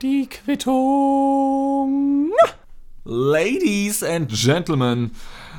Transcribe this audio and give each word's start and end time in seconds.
Die 0.00 0.28
Quittung. 0.28 2.30
Ladies 3.04 4.04
and 4.04 4.30
Gentlemen, 4.30 5.10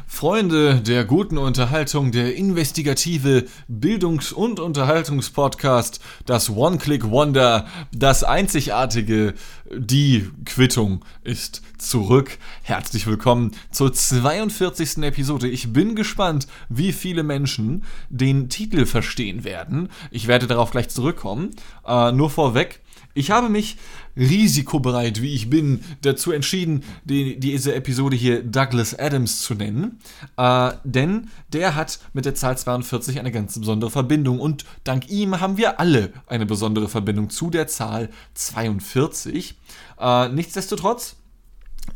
Freunde 0.07 0.81
der 0.81 1.03
guten 1.03 1.37
Unterhaltung, 1.37 2.11
der 2.11 2.35
investigative 2.35 3.45
Bildungs- 3.67 4.31
und 4.31 4.59
Unterhaltungspodcast, 4.59 5.99
das 6.25 6.49
One-Click-Wonder, 6.49 7.67
das 7.91 8.23
einzigartige, 8.23 9.33
die 9.75 10.29
Quittung 10.45 11.03
ist 11.23 11.63
zurück. 11.79 12.37
Herzlich 12.61 13.07
willkommen 13.07 13.51
zur 13.71 13.93
42. 13.93 14.97
Episode. 15.03 15.47
Ich 15.47 15.73
bin 15.73 15.95
gespannt, 15.95 16.47
wie 16.69 16.93
viele 16.93 17.23
Menschen 17.23 17.83
den 18.09 18.47
Titel 18.47 18.85
verstehen 18.85 19.43
werden. 19.43 19.89
Ich 20.11 20.27
werde 20.27 20.45
darauf 20.45 20.69
gleich 20.69 20.89
zurückkommen. 20.89 21.51
Äh, 21.85 22.11
nur 22.11 22.29
vorweg, 22.29 22.81
ich 23.15 23.31
habe 23.31 23.49
mich 23.49 23.77
risikobereit, 24.15 25.21
wie 25.21 25.33
ich 25.33 25.49
bin, 25.49 25.79
dazu 26.01 26.31
entschieden, 26.31 26.83
die, 27.05 27.39
diese 27.39 27.73
Episode 27.73 28.15
hier 28.15 28.43
Douglas 28.43 28.97
Adams 28.97 29.41
zu 29.41 29.55
nennen. 29.55 29.99
Äh, 30.37 30.73
denn 30.83 31.29
der 31.51 31.75
hat 31.75 31.99
mit 32.13 32.25
der 32.25 32.35
Zahl 32.35 32.57
42 32.57 33.19
eine 33.19 33.31
ganz 33.31 33.57
besondere 33.57 33.89
Verbindung 33.89 34.39
und 34.39 34.65
dank 34.83 35.09
ihm 35.09 35.39
haben 35.39 35.57
wir 35.57 35.79
alle 35.79 36.11
eine 36.27 36.45
besondere 36.45 36.89
Verbindung 36.89 37.29
zu 37.29 37.49
der 37.49 37.67
Zahl 37.67 38.09
42. 38.33 39.55
Äh, 39.97 40.29
nichtsdestotrotz, 40.29 41.15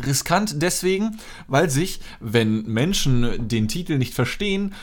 riskant 0.06 0.62
deswegen, 0.62 1.20
weil 1.48 1.70
sich, 1.70 2.00
wenn 2.22 2.64
Menschen 2.64 3.48
den 3.48 3.68
Titel 3.68 3.98
nicht 3.98 4.14
verstehen, 4.14 4.74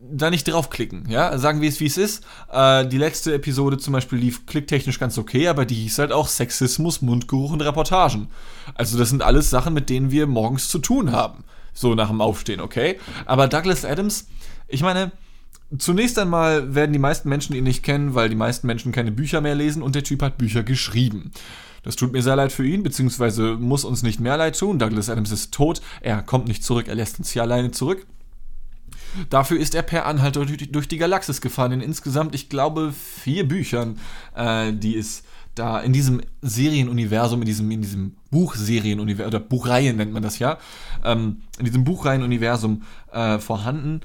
da 0.00 0.30
nicht 0.30 0.44
draufklicken, 0.44 1.08
ja, 1.08 1.36
sagen 1.38 1.60
wir 1.60 1.68
es 1.68 1.80
wie 1.80 1.86
es 1.86 1.96
ist. 1.96 2.24
Äh, 2.52 2.86
die 2.86 2.98
letzte 2.98 3.34
Episode 3.34 3.78
zum 3.78 3.92
Beispiel 3.92 4.18
lief 4.18 4.46
klicktechnisch 4.46 4.98
ganz 4.98 5.18
okay, 5.18 5.48
aber 5.48 5.64
die 5.64 5.74
hieß 5.74 5.98
halt 5.98 6.12
auch 6.12 6.28
Sexismus, 6.28 7.02
Mundgeruch 7.02 7.52
und 7.52 7.62
Reportagen. 7.62 8.28
Also 8.74 8.98
das 8.98 9.10
sind 9.10 9.22
alles 9.22 9.50
Sachen, 9.50 9.74
mit 9.74 9.90
denen 9.90 10.10
wir 10.10 10.26
morgens 10.26 10.68
zu 10.68 10.78
tun 10.78 11.12
haben. 11.12 11.44
So 11.74 11.94
nach 11.94 12.08
dem 12.08 12.20
Aufstehen, 12.20 12.60
okay? 12.60 12.98
Aber 13.26 13.48
Douglas 13.48 13.84
Adams, 13.84 14.28
ich 14.68 14.82
meine, 14.82 15.12
zunächst 15.76 16.18
einmal 16.18 16.74
werden 16.74 16.92
die 16.92 16.98
meisten 16.98 17.28
Menschen 17.28 17.54
ihn 17.54 17.64
nicht 17.64 17.82
kennen, 17.82 18.14
weil 18.14 18.28
die 18.28 18.36
meisten 18.36 18.66
Menschen 18.66 18.92
keine 18.92 19.12
Bücher 19.12 19.40
mehr 19.40 19.54
lesen 19.54 19.82
und 19.82 19.94
der 19.94 20.04
Typ 20.04 20.22
hat 20.22 20.38
Bücher 20.38 20.62
geschrieben. 20.62 21.32
Das 21.82 21.96
tut 21.96 22.12
mir 22.12 22.22
sehr 22.22 22.36
leid 22.36 22.52
für 22.52 22.66
ihn, 22.66 22.82
beziehungsweise 22.82 23.56
muss 23.56 23.84
uns 23.84 24.02
nicht 24.02 24.20
mehr 24.20 24.36
leid 24.36 24.58
tun. 24.58 24.78
Douglas 24.78 25.08
Adams 25.08 25.30
ist 25.30 25.54
tot, 25.54 25.80
er 26.00 26.22
kommt 26.22 26.48
nicht 26.48 26.64
zurück, 26.64 26.88
er 26.88 26.94
lässt 26.94 27.18
uns 27.18 27.30
hier 27.30 27.42
alleine 27.42 27.70
zurück. 27.70 28.06
Dafür 29.30 29.58
ist 29.58 29.74
er 29.74 29.82
per 29.82 30.06
Anhalter 30.06 30.44
durch 30.44 30.88
die 30.88 30.98
Galaxis 30.98 31.40
gefahren. 31.40 31.72
In 31.72 31.80
insgesamt, 31.80 32.34
ich 32.34 32.48
glaube, 32.48 32.92
vier 32.92 33.46
Büchern, 33.46 33.98
äh, 34.34 34.72
die 34.72 34.96
es 34.96 35.22
da 35.54 35.80
in 35.80 35.92
diesem 35.92 36.20
Serienuniversum, 36.42 37.40
in 37.40 37.46
diesem, 37.46 37.70
in 37.70 37.82
diesem 37.82 38.16
Buchserienuniversum, 38.30 39.28
oder 39.28 39.40
Buchreihen 39.40 39.96
nennt 39.96 40.12
man 40.12 40.22
das 40.22 40.38
ja, 40.38 40.58
ähm, 41.04 41.42
in 41.58 41.64
diesem 41.64 41.84
Buchreihenuniversum 41.84 42.82
äh, 43.12 43.38
vorhanden. 43.38 44.00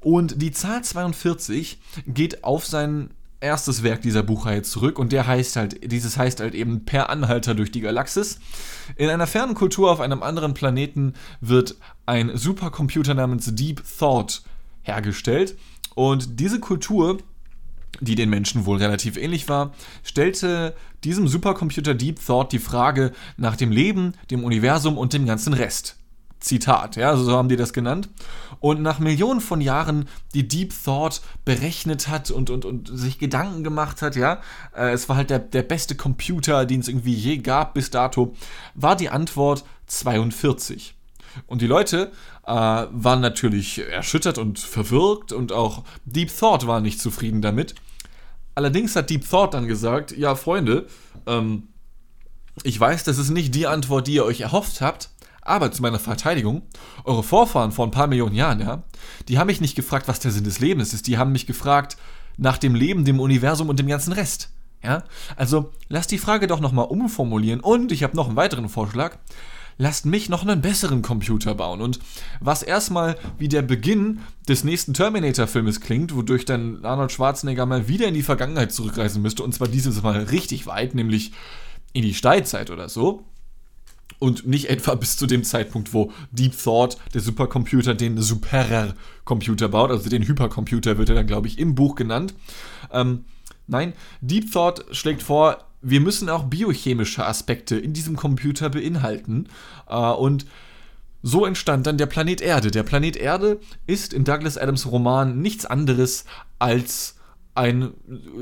Und 0.00 0.40
die 0.42 0.52
Zahl 0.52 0.82
42 0.82 1.80
geht 2.06 2.44
auf 2.44 2.66
sein 2.66 3.10
erstes 3.42 3.82
Werk 3.82 4.02
dieser 4.02 4.22
Buchreihe 4.22 4.62
zurück 4.62 4.98
und 4.98 5.12
der 5.12 5.26
heißt 5.26 5.56
halt, 5.56 5.92
dieses 5.92 6.16
heißt 6.16 6.40
halt 6.40 6.54
eben 6.54 6.84
Per 6.84 7.10
Anhalter 7.10 7.54
durch 7.54 7.72
die 7.72 7.80
Galaxis. 7.80 8.38
In 8.96 9.10
einer 9.10 9.26
fernen 9.26 9.54
Kultur 9.54 9.90
auf 9.90 10.00
einem 10.00 10.22
anderen 10.22 10.54
Planeten 10.54 11.14
wird 11.40 11.76
ein 12.06 12.36
Supercomputer 12.36 13.14
namens 13.14 13.54
Deep 13.54 13.82
Thought 13.98 14.42
hergestellt 14.82 15.56
und 15.94 16.40
diese 16.40 16.60
Kultur 16.60 17.18
die 18.00 18.14
den 18.14 18.30
Menschen 18.30 18.66
wohl 18.66 18.78
relativ 18.78 19.16
ähnlich 19.16 19.48
war, 19.48 19.72
stellte 20.02 20.74
diesem 21.04 21.28
Supercomputer 21.28 21.94
Deep 21.94 22.24
Thought 22.24 22.52
die 22.52 22.58
Frage 22.58 23.12
nach 23.36 23.56
dem 23.56 23.70
Leben, 23.70 24.14
dem 24.30 24.44
Universum 24.44 24.98
und 24.98 25.12
dem 25.12 25.26
ganzen 25.26 25.52
Rest. 25.52 25.96
Zitat, 26.40 26.96
ja, 26.96 27.16
so 27.16 27.36
haben 27.36 27.48
die 27.48 27.56
das 27.56 27.72
genannt. 27.72 28.08
Und 28.58 28.82
nach 28.82 28.98
Millionen 28.98 29.40
von 29.40 29.60
Jahren 29.60 30.08
die 30.34 30.48
Deep 30.48 30.72
Thought 30.84 31.22
berechnet 31.44 32.08
hat 32.08 32.32
und, 32.32 32.50
und, 32.50 32.64
und 32.64 32.90
sich 32.92 33.20
Gedanken 33.20 33.62
gemacht 33.62 34.02
hat, 34.02 34.16
ja, 34.16 34.40
äh, 34.74 34.90
es 34.90 35.08
war 35.08 35.16
halt 35.16 35.30
der, 35.30 35.38
der 35.38 35.62
beste 35.62 35.94
Computer, 35.94 36.66
den 36.66 36.80
es 36.80 36.88
irgendwie 36.88 37.14
je 37.14 37.38
gab 37.38 37.74
bis 37.74 37.90
dato, 37.90 38.34
war 38.74 38.96
die 38.96 39.08
Antwort 39.08 39.64
42. 39.86 40.96
Und 41.46 41.62
die 41.62 41.66
Leute 41.66 42.12
äh, 42.46 42.52
waren 42.52 43.20
natürlich 43.20 43.78
erschüttert 43.78 44.38
und 44.38 44.58
verwirrt 44.58 45.32
und 45.32 45.52
auch 45.52 45.84
Deep 46.04 46.30
Thought 46.36 46.66
war 46.66 46.80
nicht 46.80 47.00
zufrieden 47.00 47.42
damit. 47.42 47.74
Allerdings 48.54 48.96
hat 48.96 49.10
Deep 49.10 49.28
Thought 49.28 49.54
dann 49.54 49.66
gesagt, 49.66 50.16
ja 50.16 50.34
Freunde, 50.34 50.86
ähm, 51.26 51.68
ich 52.64 52.78
weiß, 52.78 53.04
das 53.04 53.18
ist 53.18 53.30
nicht 53.30 53.54
die 53.54 53.66
Antwort, 53.66 54.06
die 54.06 54.14
ihr 54.14 54.24
euch 54.24 54.42
erhofft 54.42 54.80
habt, 54.80 55.08
aber 55.40 55.72
zu 55.72 55.82
meiner 55.82 55.98
Verteidigung, 55.98 56.62
eure 57.04 57.22
Vorfahren 57.22 57.72
vor 57.72 57.86
ein 57.86 57.90
paar 57.90 58.06
Millionen 58.06 58.34
Jahren, 58.34 58.60
ja, 58.60 58.82
die 59.28 59.38
haben 59.38 59.46
mich 59.46 59.60
nicht 59.60 59.74
gefragt, 59.74 60.06
was 60.06 60.20
der 60.20 60.30
Sinn 60.30 60.44
des 60.44 60.60
Lebens 60.60 60.92
ist. 60.92 61.06
Die 61.06 61.18
haben 61.18 61.32
mich 61.32 61.46
gefragt 61.46 61.96
nach 62.36 62.58
dem 62.58 62.74
Leben, 62.74 63.04
dem 63.04 63.20
Universum 63.20 63.68
und 63.68 63.78
dem 63.78 63.88
ganzen 63.88 64.12
Rest. 64.12 64.50
Ja, 64.84 65.04
also 65.36 65.70
lasst 65.88 66.10
die 66.10 66.18
Frage 66.18 66.48
doch 66.48 66.58
nochmal 66.58 66.86
umformulieren 66.86 67.60
und 67.60 67.92
ich 67.92 68.02
habe 68.02 68.16
noch 68.16 68.26
einen 68.26 68.36
weiteren 68.36 68.68
Vorschlag. 68.68 69.16
Lasst 69.78 70.06
mich 70.06 70.28
noch 70.28 70.42
einen 70.42 70.60
besseren 70.60 71.02
Computer 71.02 71.54
bauen. 71.54 71.80
Und 71.80 71.98
was 72.40 72.62
erstmal 72.62 73.16
wie 73.38 73.48
der 73.48 73.62
Beginn 73.62 74.20
des 74.48 74.64
nächsten 74.64 74.94
Terminator-Filmes 74.94 75.80
klingt, 75.80 76.14
wodurch 76.14 76.44
dann 76.44 76.84
Arnold 76.84 77.12
Schwarzenegger 77.12 77.66
mal 77.66 77.88
wieder 77.88 78.06
in 78.06 78.14
die 78.14 78.22
Vergangenheit 78.22 78.72
zurückreisen 78.72 79.22
müsste, 79.22 79.42
und 79.42 79.54
zwar 79.54 79.68
dieses 79.68 80.02
Mal 80.02 80.24
richtig 80.24 80.66
weit, 80.66 80.94
nämlich 80.94 81.32
in 81.92 82.02
die 82.02 82.14
Steinzeit 82.14 82.70
oder 82.70 82.88
so 82.88 83.24
und 84.22 84.46
nicht 84.46 84.70
etwa 84.70 84.94
bis 84.94 85.16
zu 85.16 85.26
dem 85.26 85.42
Zeitpunkt, 85.42 85.92
wo 85.92 86.12
Deep 86.30 86.56
Thought, 86.56 86.96
der 87.12 87.20
Supercomputer, 87.20 87.94
den 87.94 88.20
Superer-Computer 88.20 89.68
baut, 89.68 89.90
also 89.90 90.08
den 90.08 90.22
Hypercomputer 90.22 90.96
wird 90.96 91.08
er 91.08 91.16
dann, 91.16 91.26
glaube 91.26 91.48
ich, 91.48 91.58
im 91.58 91.74
Buch 91.74 91.96
genannt. 91.96 92.32
Ähm, 92.92 93.24
nein, 93.66 93.94
Deep 94.20 94.52
Thought 94.52 94.84
schlägt 94.92 95.24
vor, 95.24 95.64
wir 95.82 96.00
müssen 96.00 96.28
auch 96.28 96.44
biochemische 96.44 97.26
Aspekte 97.26 97.76
in 97.76 97.92
diesem 97.92 98.16
Computer 98.16 98.70
beinhalten 98.70 99.48
äh, 99.88 99.96
und 99.96 100.46
so 101.22 101.46
entstand 101.46 101.86
dann 101.86 101.98
der 101.98 102.06
Planet 102.06 102.40
Erde. 102.40 102.70
Der 102.72 102.82
Planet 102.82 103.16
Erde 103.16 103.60
ist 103.86 104.12
in 104.12 104.24
Douglas 104.24 104.58
Adams 104.58 104.90
Roman 104.90 105.40
nichts 105.40 105.64
anderes 105.64 106.24
als 106.58 107.16
ein 107.54 107.92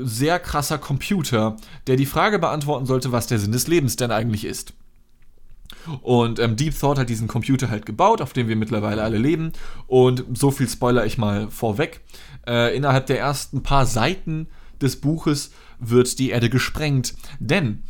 sehr 0.03 0.39
krasser 0.39 0.77
Computer, 0.77 1.57
der 1.87 1.95
die 1.95 2.05
Frage 2.05 2.39
beantworten 2.39 2.85
sollte, 2.85 3.11
was 3.11 3.27
der 3.27 3.39
Sinn 3.39 3.51
des 3.51 3.67
Lebens 3.67 3.97
denn 3.97 4.11
eigentlich 4.11 4.45
ist. 4.45 4.73
Und 6.01 6.39
ähm, 6.39 6.55
Deep 6.55 6.77
Thought 6.77 6.99
hat 6.99 7.09
diesen 7.09 7.27
Computer 7.27 7.69
halt 7.69 7.85
gebaut, 7.85 8.21
auf 8.21 8.33
dem 8.33 8.47
wir 8.47 8.55
mittlerweile 8.55 9.03
alle 9.03 9.17
leben. 9.17 9.51
Und 9.87 10.23
so 10.33 10.51
viel 10.51 10.69
spoiler 10.69 11.05
ich 11.05 11.17
mal 11.17 11.49
vorweg. 11.49 12.01
Äh, 12.47 12.75
innerhalb 12.75 13.07
der 13.07 13.19
ersten 13.19 13.63
paar 13.63 13.85
Seiten 13.85 14.47
des 14.81 14.99
Buches 14.99 15.51
wird 15.81 16.17
die 16.19 16.29
Erde 16.29 16.49
gesprengt. 16.49 17.13
Denn 17.39 17.83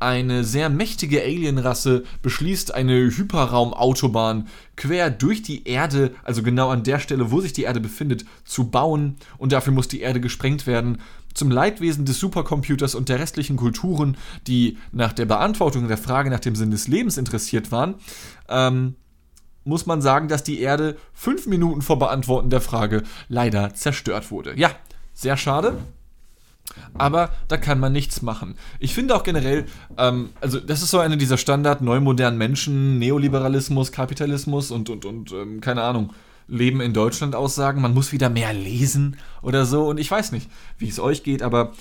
eine 0.00 0.44
sehr 0.44 0.68
mächtige 0.68 1.22
Alienrasse 1.22 2.04
beschließt, 2.22 2.74
eine 2.74 3.10
Hyperraumautobahn 3.10 4.46
quer 4.76 5.10
durch 5.10 5.42
die 5.42 5.66
Erde, 5.66 6.12
also 6.22 6.42
genau 6.42 6.68
an 6.68 6.84
der 6.84 7.00
Stelle, 7.00 7.30
wo 7.30 7.40
sich 7.40 7.52
die 7.52 7.62
Erde 7.62 7.80
befindet, 7.80 8.24
zu 8.44 8.70
bauen. 8.70 9.16
Und 9.38 9.52
dafür 9.52 9.72
muss 9.72 9.88
die 9.88 10.00
Erde 10.00 10.20
gesprengt 10.20 10.66
werden 10.66 10.98
zum 11.34 11.50
Leidwesen 11.50 12.04
des 12.04 12.18
Supercomputers 12.18 12.94
und 12.94 13.08
der 13.08 13.20
restlichen 13.20 13.56
Kulturen, 13.56 14.16
die 14.46 14.76
nach 14.92 15.12
der 15.12 15.26
Beantwortung 15.26 15.86
der 15.86 15.98
Frage 15.98 16.30
nach 16.30 16.40
dem 16.40 16.56
Sinn 16.56 16.70
des 16.70 16.88
Lebens 16.88 17.16
interessiert 17.16 17.70
waren, 17.70 17.94
ähm, 18.48 18.96
muss 19.64 19.86
man 19.86 20.00
sagen, 20.00 20.28
dass 20.28 20.42
die 20.42 20.60
Erde 20.60 20.96
fünf 21.12 21.46
Minuten 21.46 21.82
vor 21.82 21.98
Beantworten 21.98 22.50
der 22.50 22.60
Frage 22.60 23.02
leider 23.28 23.74
zerstört 23.74 24.30
wurde. 24.30 24.58
Ja, 24.58 24.70
sehr 25.14 25.36
schade. 25.36 25.76
Aber 26.94 27.30
da 27.48 27.56
kann 27.56 27.80
man 27.80 27.92
nichts 27.92 28.22
machen. 28.22 28.56
Ich 28.78 28.94
finde 28.94 29.14
auch 29.14 29.22
generell, 29.22 29.66
ähm, 29.96 30.30
also 30.40 30.60
das 30.60 30.82
ist 30.82 30.90
so 30.90 30.98
eine 30.98 31.16
dieser 31.16 31.38
Standard 31.38 31.80
neumodernen 31.80 32.38
Menschen, 32.38 32.98
Neoliberalismus, 32.98 33.92
Kapitalismus 33.92 34.70
und, 34.70 34.90
und, 34.90 35.04
und 35.04 35.32
ähm, 35.32 35.60
keine 35.60 35.82
Ahnung, 35.82 36.12
Leben 36.48 36.80
in 36.80 36.94
Deutschland 36.94 37.34
aussagen, 37.34 37.82
man 37.82 37.94
muss 37.94 38.12
wieder 38.12 38.30
mehr 38.30 38.52
lesen 38.52 39.16
oder 39.42 39.66
so. 39.66 39.86
Und 39.86 39.98
ich 39.98 40.10
weiß 40.10 40.32
nicht, 40.32 40.50
wie 40.78 40.88
es 40.88 40.98
euch 40.98 41.22
geht, 41.22 41.42
aber 41.42 41.72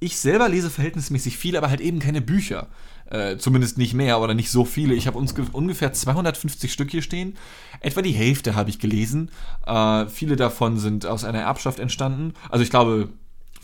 ich 0.00 0.16
selber 0.16 0.48
lese 0.48 0.70
verhältnismäßig 0.70 1.36
viel, 1.36 1.56
aber 1.56 1.70
halt 1.70 1.80
eben 1.80 1.98
keine 1.98 2.20
Bücher. 2.20 2.68
Äh, 3.10 3.38
zumindest 3.38 3.78
nicht 3.78 3.94
mehr 3.94 4.20
oder 4.20 4.34
nicht 4.34 4.50
so 4.50 4.64
viele. 4.64 4.94
Ich 4.94 5.06
habe 5.06 5.18
ungefähr 5.18 5.92
250 5.92 6.72
Stück 6.72 6.90
hier 6.90 7.02
stehen. 7.02 7.36
Etwa 7.80 8.02
die 8.02 8.12
Hälfte 8.12 8.54
habe 8.54 8.70
ich 8.70 8.78
gelesen. 8.78 9.30
Äh, 9.66 10.06
viele 10.06 10.36
davon 10.36 10.78
sind 10.78 11.06
aus 11.06 11.24
einer 11.24 11.40
Erbschaft 11.40 11.80
entstanden. 11.80 12.34
Also 12.50 12.62
ich 12.62 12.70
glaube, 12.70 13.08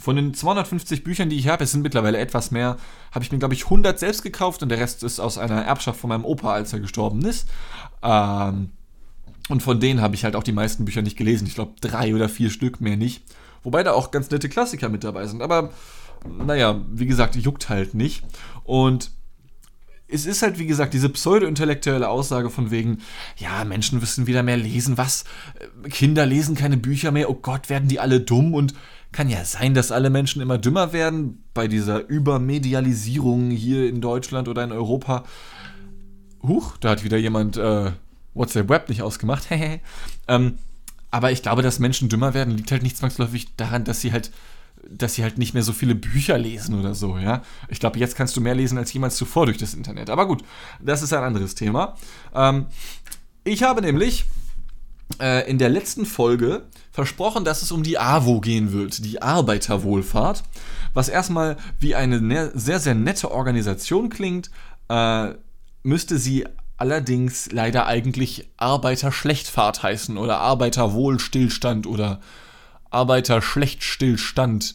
von 0.05 0.17
den 0.17 0.35
250 0.35 1.03
Büchern, 1.03 1.31
die 1.31 1.39
ich 1.39 1.49
habe, 1.49 1.65
es 1.65 1.73
sind 1.73 1.81
mittlerweile 1.81 2.19
etwas 2.19 2.51
mehr, 2.51 2.77
habe 3.11 3.25
ich 3.25 3.33
mir, 3.33 3.39
glaube 3.39 3.55
ich, 3.55 3.65
100 3.65 3.99
selbst 3.99 4.23
gekauft 4.23 4.63
und 4.63 4.69
der 4.69 4.79
Rest 4.79 5.03
ist 5.03 5.19
aus 5.19 5.39
einer 5.39 5.63
Erbschaft 5.63 5.99
von 5.99 6.09
meinem 6.09 6.27
Opa, 6.27 6.53
als 6.53 6.75
er 6.75 6.81
gestorben 6.81 7.25
ist. 7.25 7.49
Ähm, 8.03 8.71
und 9.49 9.63
von 9.63 9.81
denen 9.81 10.03
habe 10.03 10.15
ich 10.15 10.25
halt 10.25 10.37
auch 10.37 10.43
die 10.43 10.53
meisten 10.53 10.85
Bücher 10.85 11.01
nicht 11.01 11.17
gelesen. 11.17 11.47
Ich 11.47 11.55
glaube, 11.55 11.73
drei 11.81 12.15
oder 12.15 12.29
vier 12.29 12.51
Stück 12.51 12.83
mehr 12.83 12.99
nicht. 12.99 13.25
Wobei 13.63 13.83
da 13.83 13.93
auch 13.93 14.11
ganz 14.11 14.29
nette 14.29 14.51
Klassiker 14.51 14.91
mit 14.91 15.05
dabei 15.05 15.27
sind. 15.27 15.41
Aber 15.41 15.71
naja, 16.29 16.83
wie 16.91 17.07
gesagt, 17.07 17.35
juckt 17.37 17.71
halt 17.71 17.95
nicht. 17.95 18.25
Und 18.63 19.11
es 20.07 20.27
ist 20.27 20.43
halt, 20.43 20.59
wie 20.59 20.67
gesagt, 20.67 20.93
diese 20.93 21.09
pseudo-intellektuelle 21.09 22.11
Aussage 22.11 22.51
von 22.51 22.71
wegen, 22.71 22.99
ja, 23.39 23.65
Menschen 23.65 24.01
müssen 24.01 24.27
wieder 24.27 24.43
mehr 24.43 24.59
lesen, 24.59 24.99
was? 24.99 25.25
Kinder 25.89 26.27
lesen 26.27 26.57
keine 26.57 26.77
Bücher 26.77 27.11
mehr, 27.11 27.31
oh 27.31 27.35
Gott, 27.35 27.71
werden 27.71 27.89
die 27.89 28.01
alle 28.01 28.21
dumm 28.21 28.53
und 28.53 28.75
kann 29.15 29.29
ja 29.29 29.45
sein, 29.45 29.75
dass 29.75 29.93
alle 29.93 30.11
Menschen 30.11 30.43
immer 30.43 30.59
dümmer 30.59 30.93
werden 30.93 31.45
bei 31.55 31.69
dieser 31.69 32.09
Übermedialisierung 32.09 33.51
hier 33.51 33.89
in 33.89 34.01
Deutschland 34.01 34.49
oder 34.49 34.65
in 34.65 34.73
Europa. 34.73 35.23
Huch, 36.43 36.77
da 36.79 36.91
hat 36.91 37.05
wieder 37.05 37.17
jemand 37.17 37.57
äh, 37.57 37.93
WhatsApp 38.35 38.69
Web 38.69 38.89
nicht 38.89 39.03
ausgemacht. 39.03 39.47
ähm, 40.29 40.59
aber 41.13 41.31
ich 41.31 41.43
glaube, 41.43 41.63
dass 41.63 41.79
Menschen 41.79 42.09
dümmer 42.09 42.35
werden, 42.35 42.57
liegt 42.57 42.73
halt 42.73 42.83
nicht 42.83 42.97
zwangsläufig 42.97 43.55
daran, 43.57 43.85
dass 43.85 44.01
sie 44.01 44.13
halt 44.13 44.33
dass 44.87 45.15
sie 45.15 45.23
halt 45.23 45.39
nicht 45.39 45.55
mehr 45.55 45.63
so 45.63 45.73
viele 45.73 45.95
Bücher 45.95 46.37
lesen 46.37 46.79
oder 46.79 46.95
so, 46.95 47.17
ja. 47.17 47.41
Ich 47.69 47.81
glaube, 47.81 47.99
jetzt 47.99 48.17
kannst 48.17 48.37
du 48.37 48.43
mehr 48.43 48.55
lesen 48.55 48.77
als 48.77 48.93
jemals 48.93 49.17
zuvor 49.17 49.47
durch 49.47 49.57
das 49.57 49.73
Internet. 49.73 50.11
Aber 50.11 50.27
gut, 50.27 50.45
das 50.79 51.01
ist 51.01 51.15
ein 51.15 51.23
anderes 51.23 51.55
Thema. 51.55 51.97
Ähm, 52.35 52.67
ich 53.45 53.63
habe 53.63 53.81
nämlich 53.81 54.27
äh, 55.21 55.49
in 55.49 55.59
der 55.59 55.69
letzten 55.69 56.07
Folge 56.07 56.63
versprochen, 56.91 57.45
dass 57.45 57.63
es 57.63 57.73
um 57.73 57.83
die 57.83 57.99
AWO 57.99 58.41
gehen 58.41 58.73
wird, 58.73 59.05
die 59.05 59.21
Arbeiterwohlfahrt, 59.21 60.43
was 60.93 61.09
erstmal 61.09 61.57
wie 61.79 61.95
eine 61.95 62.21
ne 62.21 62.53
sehr, 62.55 62.81
sehr 62.81 62.95
nette 62.95 63.31
Organisation 63.31 64.09
klingt, 64.09 64.51
äh, 64.89 65.31
müsste 65.83 66.19
sie 66.19 66.47
allerdings 66.77 67.51
leider 67.53 67.87
eigentlich 67.87 68.49
Arbeiterschlechtfahrt 68.57 69.83
heißen 69.83 70.17
oder 70.17 70.41
Arbeiterwohlstillstand 70.41 71.87
oder 71.87 72.21
Arbeiterschlechtstillstand. 72.91 74.75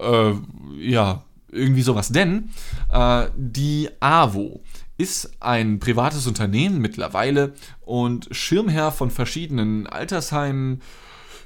Äh, 0.00 0.32
ja, 0.78 1.22
irgendwie 1.50 1.82
sowas. 1.82 2.08
Denn 2.08 2.50
äh, 2.92 3.26
die 3.36 3.88
AWO 4.00 4.60
ist 4.96 5.32
ein 5.40 5.80
privates 5.80 6.26
Unternehmen 6.26 6.78
mittlerweile 6.80 7.54
und 7.80 8.28
Schirmherr 8.30 8.92
von 8.92 9.10
verschiedenen 9.10 9.86
Altersheimen, 9.86 10.82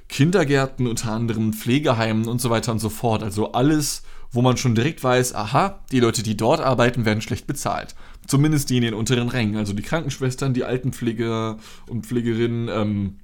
Kindergärten 0.09 0.87
unter 0.87 1.13
anderem, 1.13 1.53
Pflegeheimen 1.53 2.29
und 2.29 2.41
so 2.41 2.51
weiter 2.51 2.73
und 2.73 2.79
so 2.79 2.89
fort. 2.89 3.23
Also 3.23 3.53
alles, 3.53 4.03
wo 4.31 4.43
man 4.43 4.57
schon 4.57 4.75
direkt 4.75 5.03
weiß, 5.03 5.35
aha, 5.35 5.81
die 5.93 6.01
Leute, 6.01 6.23
die 6.23 6.37
dort 6.37 6.61
arbeiten, 6.61 7.05
werden 7.05 7.21
schlecht 7.21 7.47
bezahlt. 7.47 7.95
Zumindest 8.27 8.71
die 8.71 8.77
in 8.77 8.83
den 8.83 8.95
unteren 8.95 9.29
Rängen. 9.29 9.57
Also 9.57 9.73
die 9.73 9.83
Krankenschwestern, 9.83 10.55
die 10.55 10.65
Altenpfleger 10.65 11.59
und 11.89 12.07
Pflegerinnen, 12.07 12.69
ähm, 12.69 13.17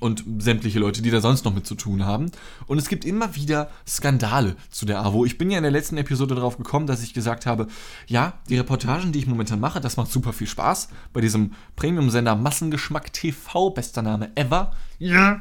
und 0.00 0.24
sämtliche 0.38 0.78
Leute, 0.78 1.02
die 1.02 1.10
da 1.10 1.20
sonst 1.20 1.44
noch 1.44 1.54
mit 1.54 1.66
zu 1.66 1.74
tun 1.74 2.04
haben. 2.04 2.30
Und 2.66 2.78
es 2.78 2.88
gibt 2.88 3.04
immer 3.04 3.34
wieder 3.34 3.70
Skandale 3.86 4.56
zu 4.70 4.86
der 4.86 5.00
AWO. 5.00 5.24
Ich 5.24 5.38
bin 5.38 5.50
ja 5.50 5.58
in 5.58 5.64
der 5.64 5.72
letzten 5.72 5.96
Episode 5.96 6.34
darauf 6.34 6.56
gekommen, 6.56 6.86
dass 6.86 7.02
ich 7.02 7.14
gesagt 7.14 7.46
habe, 7.46 7.66
ja, 8.06 8.34
die 8.48 8.56
Reportagen, 8.56 9.12
die 9.12 9.18
ich 9.18 9.26
momentan 9.26 9.60
mache, 9.60 9.80
das 9.80 9.96
macht 9.96 10.10
super 10.10 10.32
viel 10.32 10.46
Spaß. 10.46 10.88
Bei 11.12 11.20
diesem 11.20 11.52
Premium-Sender 11.76 12.36
Massengeschmack 12.36 13.12
TV, 13.12 13.70
bester 13.70 14.02
Name 14.02 14.30
ever. 14.36 14.72
Ja. 14.98 15.40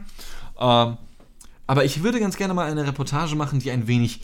Ähm, 0.59 0.97
aber 1.67 1.85
ich 1.85 2.03
würde 2.03 2.19
ganz 2.19 2.35
gerne 2.35 2.53
mal 2.53 2.69
eine 2.69 2.85
Reportage 2.85 3.35
machen, 3.35 3.59
die 3.59 3.71
ein 3.71 3.87
wenig 3.87 4.21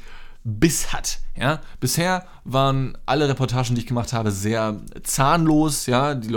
Biss 0.47 0.93
hat. 0.93 1.19
Ja? 1.37 1.59
Bisher 1.81 2.25
waren 2.45 2.97
alle 3.05 3.27
Reportagen, 3.27 3.75
die 3.75 3.81
ich 3.81 3.87
gemacht 3.87 4.13
habe, 4.13 4.31
sehr 4.31 4.79
zahnlos. 5.03 5.87
Ja? 5.87 6.15
Die 6.15 6.29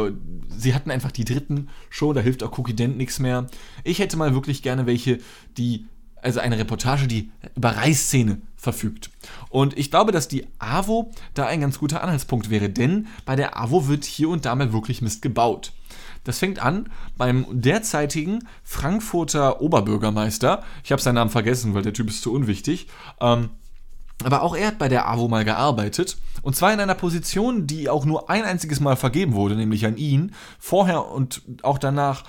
sie 0.49 0.75
hatten 0.75 0.91
einfach 0.91 1.13
die 1.13 1.25
dritten 1.25 1.69
schon, 1.91 2.17
da 2.17 2.21
hilft 2.21 2.43
auch 2.43 2.59
Cookie 2.59 2.75
Dent 2.75 2.97
nichts 2.97 3.21
mehr. 3.21 3.47
Ich 3.85 4.01
hätte 4.01 4.17
mal 4.17 4.35
wirklich 4.35 4.63
gerne 4.63 4.87
welche, 4.87 5.19
die, 5.57 5.87
also 6.21 6.41
eine 6.41 6.59
Reportage, 6.59 7.07
die 7.07 7.31
über 7.55 7.71
Reißszene 7.71 8.41
verfügt. 8.57 9.11
Und 9.49 9.79
ich 9.79 9.93
glaube, 9.93 10.11
dass 10.11 10.27
die 10.27 10.45
AWO 10.59 11.13
da 11.35 11.47
ein 11.47 11.61
ganz 11.61 11.79
guter 11.79 12.03
Anhaltspunkt 12.03 12.51
wäre, 12.51 12.69
denn 12.69 13.07
bei 13.25 13.37
der 13.37 13.59
AWO 13.61 13.87
wird 13.87 14.05
hier 14.05 14.29
und 14.29 14.45
da 14.45 14.57
mal 14.57 14.73
wirklich 14.73 15.03
Mist 15.03 15.23
gebaut. 15.23 15.73
Das 16.25 16.41
fängt 16.41 16.59
an 16.59 16.91
beim 17.17 17.47
derzeitigen 17.49 18.41
Frankfurter 18.65 19.63
Oberbürgermeister. 19.63 20.65
Ich 20.85 20.91
habe 20.93 21.01
seinen 21.01 21.15
Namen 21.15 21.31
vergessen, 21.31 21.75
weil 21.75 21.83
der 21.83 21.95
Typ 21.95 22.11
ist 22.11 22.23
zu 22.23 22.33
unwichtig. 22.33 22.89
Ähm, 23.21 23.51
aber 24.25 24.43
auch 24.43 24.57
er 24.57 24.69
hat 24.69 24.79
bei 24.79 24.89
der 24.89 25.09
AWO 25.09 25.29
mal 25.29 25.45
gearbeitet. 25.45 26.19
Und 26.43 26.57
zwar 26.57 26.73
in 26.73 26.81
einer 26.81 26.95
Position, 26.95 27.67
die 27.67 27.89
auch 27.89 28.05
nur 28.05 28.31
ein 28.31 28.45
einziges 28.45 28.81
Mal 28.81 28.97
vergeben 28.97 29.35
wurde, 29.35 29.57
nämlich 29.57 29.87
an 29.87 29.97
ihn. 29.97 30.33
Vorher 30.59 31.07
und 31.07 31.43
auch 31.63 31.79
danach 31.79 32.25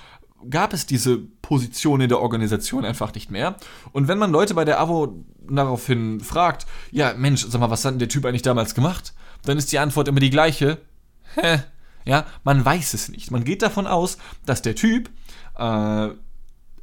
gab 0.50 0.72
es 0.72 0.86
diese 0.86 1.18
Position 1.18 2.00
in 2.00 2.08
der 2.08 2.20
Organisation 2.20 2.84
einfach 2.84 3.14
nicht 3.14 3.30
mehr. 3.30 3.56
Und 3.92 4.08
wenn 4.08 4.18
man 4.18 4.32
Leute 4.32 4.54
bei 4.54 4.64
der 4.64 4.80
AWO 4.80 5.24
daraufhin 5.48 6.20
fragt, 6.20 6.66
ja, 6.90 7.14
Mensch, 7.14 7.46
sag 7.48 7.60
mal, 7.60 7.70
was 7.70 7.84
hat 7.84 7.92
denn 7.92 7.98
der 7.98 8.08
Typ 8.08 8.24
eigentlich 8.24 8.42
damals 8.42 8.74
gemacht? 8.74 9.14
Dann 9.44 9.58
ist 9.58 9.72
die 9.72 9.78
Antwort 9.78 10.08
immer 10.08 10.20
die 10.20 10.30
gleiche. 10.30 10.78
Hä? 11.34 11.60
Ja, 12.04 12.26
man 12.42 12.64
weiß 12.64 12.94
es 12.94 13.08
nicht. 13.08 13.30
Man 13.30 13.44
geht 13.44 13.62
davon 13.62 13.86
aus, 13.86 14.18
dass 14.44 14.62
der 14.62 14.74
Typ 14.74 15.10
äh, 15.56 16.08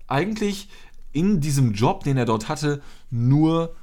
eigentlich 0.07 0.69
in 1.11 1.41
diesem 1.41 1.73
Job, 1.73 2.03
den 2.03 2.17
er 2.17 2.25
dort 2.25 2.47
hatte, 2.47 2.81
nur 3.09 3.75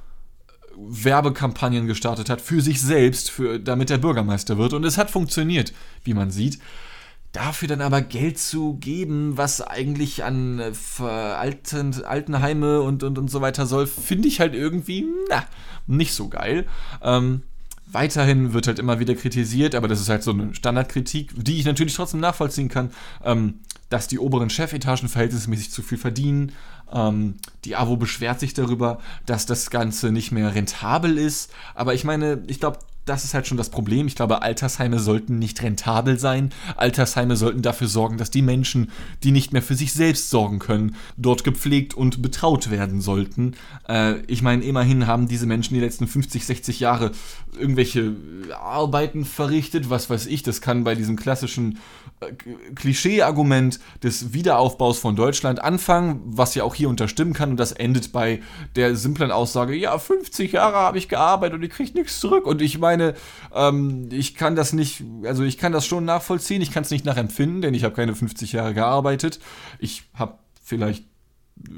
Werbekampagnen 0.77 1.87
gestartet 1.87 2.29
hat 2.29 2.41
für 2.41 2.61
sich 2.61 2.81
selbst, 2.81 3.31
für, 3.31 3.59
damit 3.59 3.89
er 3.89 3.97
Bürgermeister 3.97 4.57
wird. 4.57 4.73
Und 4.73 4.83
es 4.83 4.97
hat 4.97 5.09
funktioniert, 5.09 5.73
wie 6.03 6.13
man 6.13 6.31
sieht. 6.31 6.59
Dafür 7.33 7.67
dann 7.67 7.81
aber 7.81 8.01
Geld 8.01 8.39
zu 8.39 8.75
geben, 8.75 9.37
was 9.37 9.61
eigentlich 9.61 10.23
an 10.23 10.59
äh, 10.59 11.03
Alten, 11.03 12.03
Altenheime 12.03 12.81
und, 12.81 13.03
und, 13.03 13.17
und 13.17 13.29
so 13.29 13.41
weiter 13.41 13.65
soll, 13.65 13.85
finde 13.85 14.27
ich 14.27 14.39
halt 14.39 14.55
irgendwie 14.55 15.05
na, 15.29 15.45
nicht 15.87 16.13
so 16.13 16.29
geil. 16.29 16.65
Ähm, 17.01 17.43
weiterhin 17.87 18.53
wird 18.53 18.67
halt 18.67 18.79
immer 18.79 18.99
wieder 18.99 19.15
kritisiert, 19.15 19.75
aber 19.75 19.87
das 19.87 20.01
ist 20.01 20.09
halt 20.09 20.23
so 20.23 20.31
eine 20.31 20.53
Standardkritik, 20.53 21.31
die 21.35 21.57
ich 21.57 21.65
natürlich 21.65 21.95
trotzdem 21.95 22.19
nachvollziehen 22.19 22.69
kann, 22.69 22.91
ähm, 23.23 23.59
dass 23.89 24.07
die 24.07 24.19
oberen 24.19 24.49
Chefetagen 24.49 25.07
verhältnismäßig 25.07 25.71
zu 25.71 25.81
viel 25.81 25.97
verdienen, 25.97 26.51
ähm, 26.91 27.35
die 27.65 27.75
AWO 27.75 27.97
beschwert 27.97 28.39
sich 28.39 28.53
darüber, 28.53 28.99
dass 29.25 29.45
das 29.45 29.69
Ganze 29.69 30.11
nicht 30.11 30.31
mehr 30.31 30.53
rentabel 30.53 31.17
ist. 31.17 31.51
Aber 31.75 31.93
ich 31.93 32.03
meine, 32.03 32.43
ich 32.47 32.59
glaube, 32.59 32.79
das 33.07 33.23
ist 33.23 33.33
halt 33.33 33.47
schon 33.47 33.57
das 33.57 33.69
Problem. 33.69 34.07
Ich 34.07 34.15
glaube, 34.15 34.41
Altersheime 34.41 34.99
sollten 34.99 35.39
nicht 35.39 35.61
rentabel 35.63 36.19
sein. 36.19 36.51
Altersheime 36.75 37.35
sollten 37.35 37.61
dafür 37.61 37.87
sorgen, 37.87 38.17
dass 38.17 38.31
die 38.31 38.41
Menschen, 38.41 38.91
die 39.23 39.31
nicht 39.31 39.53
mehr 39.53 39.61
für 39.61 39.75
sich 39.75 39.93
selbst 39.93 40.29
sorgen 40.29 40.59
können, 40.59 40.95
dort 41.15 41.43
gepflegt 41.43 41.93
und 41.93 42.21
betraut 42.21 42.69
werden 42.69 43.01
sollten. 43.01 43.55
Äh, 43.87 44.21
ich 44.27 44.41
meine, 44.41 44.63
immerhin 44.63 45.07
haben 45.07 45.27
diese 45.27 45.45
Menschen 45.45 45.73
die 45.73 45.79
letzten 45.79 46.07
50, 46.07 46.45
60 46.45 46.79
Jahre 46.79 47.11
irgendwelche 47.57 48.15
Arbeiten 48.61 49.25
verrichtet. 49.25 49.89
Was 49.89 50.09
weiß 50.09 50.25
ich, 50.27 50.43
das 50.43 50.61
kann 50.61 50.83
bei 50.83 50.95
diesem 50.95 51.15
klassischen 51.15 51.79
äh, 52.19 52.33
Klischee-Argument 52.75 53.79
des 54.03 54.33
Wiederaufbaus 54.33 54.99
von 54.99 55.15
Deutschland 55.15 55.63
anfangen, 55.63 56.21
was 56.25 56.55
ja 56.55 56.63
auch 56.63 56.75
hier 56.75 56.89
unterstimmen 56.89 57.33
kann. 57.33 57.51
Und 57.51 57.57
das 57.57 57.71
endet 57.71 58.11
bei 58.11 58.41
der 58.75 58.95
simplen 58.95 59.31
Aussage, 59.31 59.75
ja, 59.75 59.97
50 59.97 60.51
Jahre 60.51 60.75
habe 60.75 60.97
ich 60.97 61.09
gearbeitet 61.09 61.57
und 61.57 61.63
ich 61.63 61.71
kriege 61.71 61.93
nichts 61.93 62.19
zurück. 62.19 62.45
Und 62.45 62.61
ich 62.61 62.79
meine, 62.79 62.96
meine, 62.97 63.13
ähm, 63.53 64.09
ich 64.11 64.35
kann 64.35 64.55
das 64.55 64.73
nicht, 64.73 65.03
also 65.23 65.43
ich 65.43 65.57
kann 65.57 65.71
das 65.71 65.85
schon 65.85 66.05
nachvollziehen, 66.05 66.61
ich 66.61 66.71
kann 66.71 66.83
es 66.83 66.91
nicht 66.91 67.05
nachempfinden, 67.05 67.61
denn 67.61 67.73
ich 67.73 67.83
habe 67.83 67.95
keine 67.95 68.15
50 68.15 68.53
Jahre 68.53 68.73
gearbeitet. 68.73 69.39
Ich 69.79 70.03
habe 70.13 70.37
vielleicht 70.63 71.05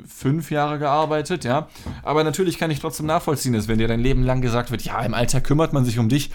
fünf 0.07 0.51
Jahre 0.51 0.79
gearbeitet, 0.79 1.43
ja. 1.43 1.69
Aber 2.03 2.23
natürlich 2.23 2.57
kann 2.57 2.71
ich 2.71 2.79
trotzdem 2.79 3.05
nachvollziehen, 3.05 3.53
dass 3.53 3.67
wenn 3.67 3.79
dir 3.79 3.87
dein 3.87 4.01
Leben 4.01 4.23
lang 4.23 4.41
gesagt 4.41 4.71
wird, 4.71 4.81
ja, 4.81 5.01
im 5.01 5.13
Alter 5.13 5.41
kümmert 5.41 5.73
man 5.73 5.85
sich 5.85 5.99
um 5.99 6.09
dich 6.09 6.31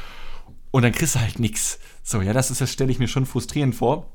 und 0.71 0.83
dann 0.83 0.93
kriegst 0.93 1.15
du 1.15 1.21
halt 1.21 1.39
nichts. 1.39 1.79
So, 2.03 2.21
ja, 2.21 2.33
das 2.33 2.51
ist, 2.51 2.61
das 2.61 2.73
stelle 2.73 2.91
ich 2.91 2.99
mir 2.99 3.09
schon 3.09 3.27
frustrierend 3.27 3.75
vor. 3.75 4.11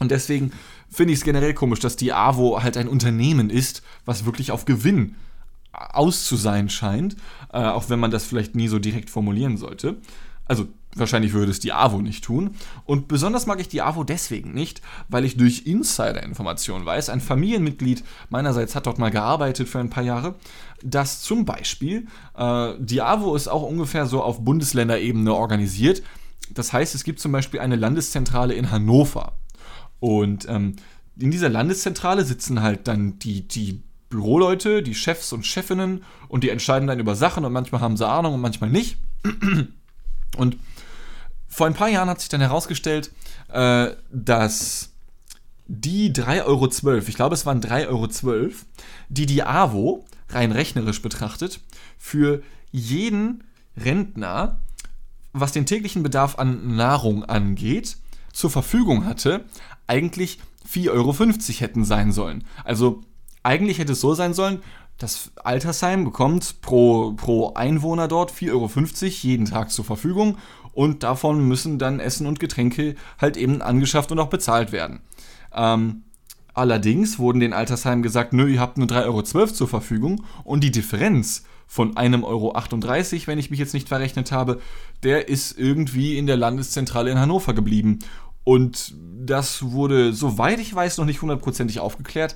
Und 0.00 0.10
deswegen 0.10 0.52
finde 0.88 1.12
ich 1.12 1.20
es 1.20 1.24
generell 1.24 1.54
komisch, 1.54 1.80
dass 1.80 1.96
die 1.96 2.12
AWO 2.12 2.62
halt 2.62 2.76
ein 2.76 2.88
Unternehmen 2.88 3.50
ist, 3.50 3.82
was 4.04 4.24
wirklich 4.24 4.52
auf 4.52 4.64
Gewinn 4.64 5.16
auszusein 5.78 6.68
scheint, 6.68 7.16
äh, 7.52 7.58
auch 7.58 7.88
wenn 7.88 8.00
man 8.00 8.10
das 8.10 8.24
vielleicht 8.24 8.54
nie 8.54 8.68
so 8.68 8.78
direkt 8.78 9.10
formulieren 9.10 9.56
sollte. 9.56 9.96
Also 10.44 10.66
wahrscheinlich 10.94 11.34
würde 11.34 11.50
es 11.50 11.60
die 11.60 11.72
AWO 11.72 12.00
nicht 12.00 12.24
tun. 12.24 12.56
Und 12.84 13.08
besonders 13.08 13.46
mag 13.46 13.60
ich 13.60 13.68
die 13.68 13.82
AWO 13.82 14.04
deswegen 14.04 14.52
nicht, 14.52 14.80
weil 15.08 15.24
ich 15.24 15.36
durch 15.36 15.66
Insider-Informationen 15.66 16.86
weiß, 16.86 17.10
ein 17.10 17.20
Familienmitglied 17.20 18.02
meinerseits 18.30 18.74
hat 18.74 18.86
dort 18.86 18.98
mal 18.98 19.10
gearbeitet 19.10 19.68
für 19.68 19.78
ein 19.78 19.90
paar 19.90 20.02
Jahre, 20.02 20.36
dass 20.82 21.22
zum 21.22 21.44
Beispiel 21.44 22.06
äh, 22.36 22.72
die 22.78 23.02
AWO 23.02 23.34
ist 23.36 23.48
auch 23.48 23.62
ungefähr 23.62 24.06
so 24.06 24.22
auf 24.22 24.44
Bundesländerebene 24.44 25.34
organisiert. 25.34 26.02
Das 26.50 26.72
heißt, 26.72 26.94
es 26.94 27.04
gibt 27.04 27.20
zum 27.20 27.32
Beispiel 27.32 27.60
eine 27.60 27.76
Landeszentrale 27.76 28.54
in 28.54 28.70
Hannover. 28.70 29.32
Und 30.00 30.48
ähm, 30.48 30.76
in 31.18 31.30
dieser 31.30 31.48
Landeszentrale 31.48 32.24
sitzen 32.24 32.62
halt 32.62 32.86
dann 32.88 33.18
die, 33.18 33.46
die 33.46 33.82
Büroleute, 34.08 34.82
die 34.82 34.94
Chefs 34.94 35.32
und 35.32 35.44
Chefinnen 35.44 36.04
und 36.28 36.44
die 36.44 36.50
entscheiden 36.50 36.88
dann 36.88 37.00
über 37.00 37.14
Sachen 37.14 37.44
und 37.44 37.52
manchmal 37.52 37.80
haben 37.80 37.96
sie 37.96 38.06
Ahnung 38.06 38.34
und 38.34 38.40
manchmal 38.40 38.70
nicht. 38.70 38.96
Und 40.36 40.56
vor 41.48 41.66
ein 41.66 41.74
paar 41.74 41.88
Jahren 41.88 42.08
hat 42.08 42.20
sich 42.20 42.28
dann 42.28 42.40
herausgestellt, 42.40 43.10
äh, 43.52 43.88
dass 44.12 44.90
die 45.66 46.12
3,12 46.12 46.44
Euro, 46.44 46.96
ich 47.06 47.16
glaube 47.16 47.34
es 47.34 47.44
waren 47.44 47.60
3,12 47.60 48.28
Euro, 48.28 48.50
die 49.08 49.26
die 49.26 49.42
AWO 49.42 50.04
rein 50.30 50.52
rechnerisch 50.52 51.02
betrachtet, 51.02 51.60
für 51.98 52.42
jeden 52.70 53.44
Rentner, 53.76 54.60
was 55.32 55.52
den 55.52 55.66
täglichen 55.66 56.02
Bedarf 56.02 56.38
an 56.38 56.76
Nahrung 56.76 57.24
angeht, 57.24 57.96
zur 58.32 58.50
Verfügung 58.50 59.04
hatte, 59.04 59.44
eigentlich 59.86 60.38
4,50 60.70 60.90
Euro 60.90 61.14
hätten 61.60 61.84
sein 61.84 62.12
sollen. 62.12 62.44
Also 62.64 63.02
eigentlich 63.48 63.78
hätte 63.78 63.92
es 63.92 64.00
so 64.00 64.12
sein 64.12 64.34
sollen, 64.34 64.62
das 64.98 65.30
Altersheim 65.36 66.04
bekommt 66.04 66.60
pro, 66.60 67.12
pro 67.12 67.54
Einwohner 67.54 68.08
dort 68.08 68.30
4,50 68.30 68.52
Euro 68.52 68.70
jeden 69.22 69.44
Tag 69.46 69.70
zur 69.70 69.84
Verfügung 69.84 70.36
und 70.72 71.02
davon 71.02 71.46
müssen 71.48 71.78
dann 71.78 71.98
Essen 71.98 72.26
und 72.26 72.40
Getränke 72.40 72.94
halt 73.18 73.36
eben 73.36 73.62
angeschafft 73.62 74.12
und 74.12 74.18
auch 74.18 74.28
bezahlt 74.28 74.70
werden. 74.70 75.00
Ähm, 75.54 76.02
allerdings 76.52 77.18
wurden 77.18 77.40
den 77.40 77.54
Altersheimen 77.54 78.02
gesagt, 78.02 78.34
nö, 78.34 78.48
ihr 78.48 78.60
habt 78.60 78.76
nur 78.76 78.86
3,12 78.86 79.04
Euro 79.04 79.46
zur 79.46 79.68
Verfügung 79.68 80.24
und 80.44 80.62
die 80.62 80.72
Differenz 80.72 81.44
von 81.66 81.94
1,38 81.94 82.24
Euro, 82.24 83.26
wenn 83.26 83.38
ich 83.38 83.50
mich 83.50 83.60
jetzt 83.60 83.74
nicht 83.74 83.88
verrechnet 83.88 84.30
habe, 84.30 84.60
der 85.02 85.28
ist 85.28 85.58
irgendwie 85.58 86.18
in 86.18 86.26
der 86.26 86.36
Landeszentrale 86.36 87.10
in 87.10 87.18
Hannover 87.18 87.54
geblieben. 87.54 88.00
Und 88.44 88.94
das 89.24 89.62
wurde, 89.70 90.12
soweit 90.12 90.58
ich 90.58 90.74
weiß, 90.74 90.98
noch 90.98 91.04
nicht 91.04 91.22
hundertprozentig 91.22 91.80
aufgeklärt. 91.80 92.34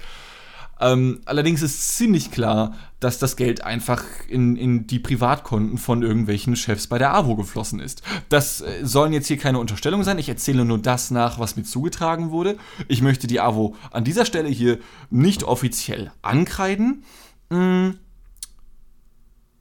Ähm, 0.82 1.20
allerdings 1.26 1.62
ist 1.62 1.96
ziemlich 1.96 2.32
klar, 2.32 2.74
dass 2.98 3.20
das 3.20 3.36
Geld 3.36 3.62
einfach 3.62 4.02
in, 4.28 4.56
in 4.56 4.88
die 4.88 4.98
Privatkonten 4.98 5.78
von 5.78 6.02
irgendwelchen 6.02 6.56
Chefs 6.56 6.88
bei 6.88 6.98
der 6.98 7.14
AWO 7.14 7.36
geflossen 7.36 7.78
ist. 7.78 8.02
Das 8.28 8.62
äh, 8.62 8.80
sollen 8.82 9.12
jetzt 9.12 9.28
hier 9.28 9.38
keine 9.38 9.60
Unterstellungen 9.60 10.04
sein. 10.04 10.18
Ich 10.18 10.28
erzähle 10.28 10.64
nur 10.64 10.78
das 10.78 11.12
nach, 11.12 11.38
was 11.38 11.54
mir 11.54 11.62
zugetragen 11.62 12.32
wurde. 12.32 12.58
Ich 12.88 13.00
möchte 13.00 13.28
die 13.28 13.38
AWO 13.38 13.76
an 13.92 14.02
dieser 14.02 14.26
Stelle 14.26 14.48
hier 14.48 14.80
nicht 15.08 15.44
offiziell 15.44 16.10
ankreiden. 16.20 17.04
Hm. 17.50 17.98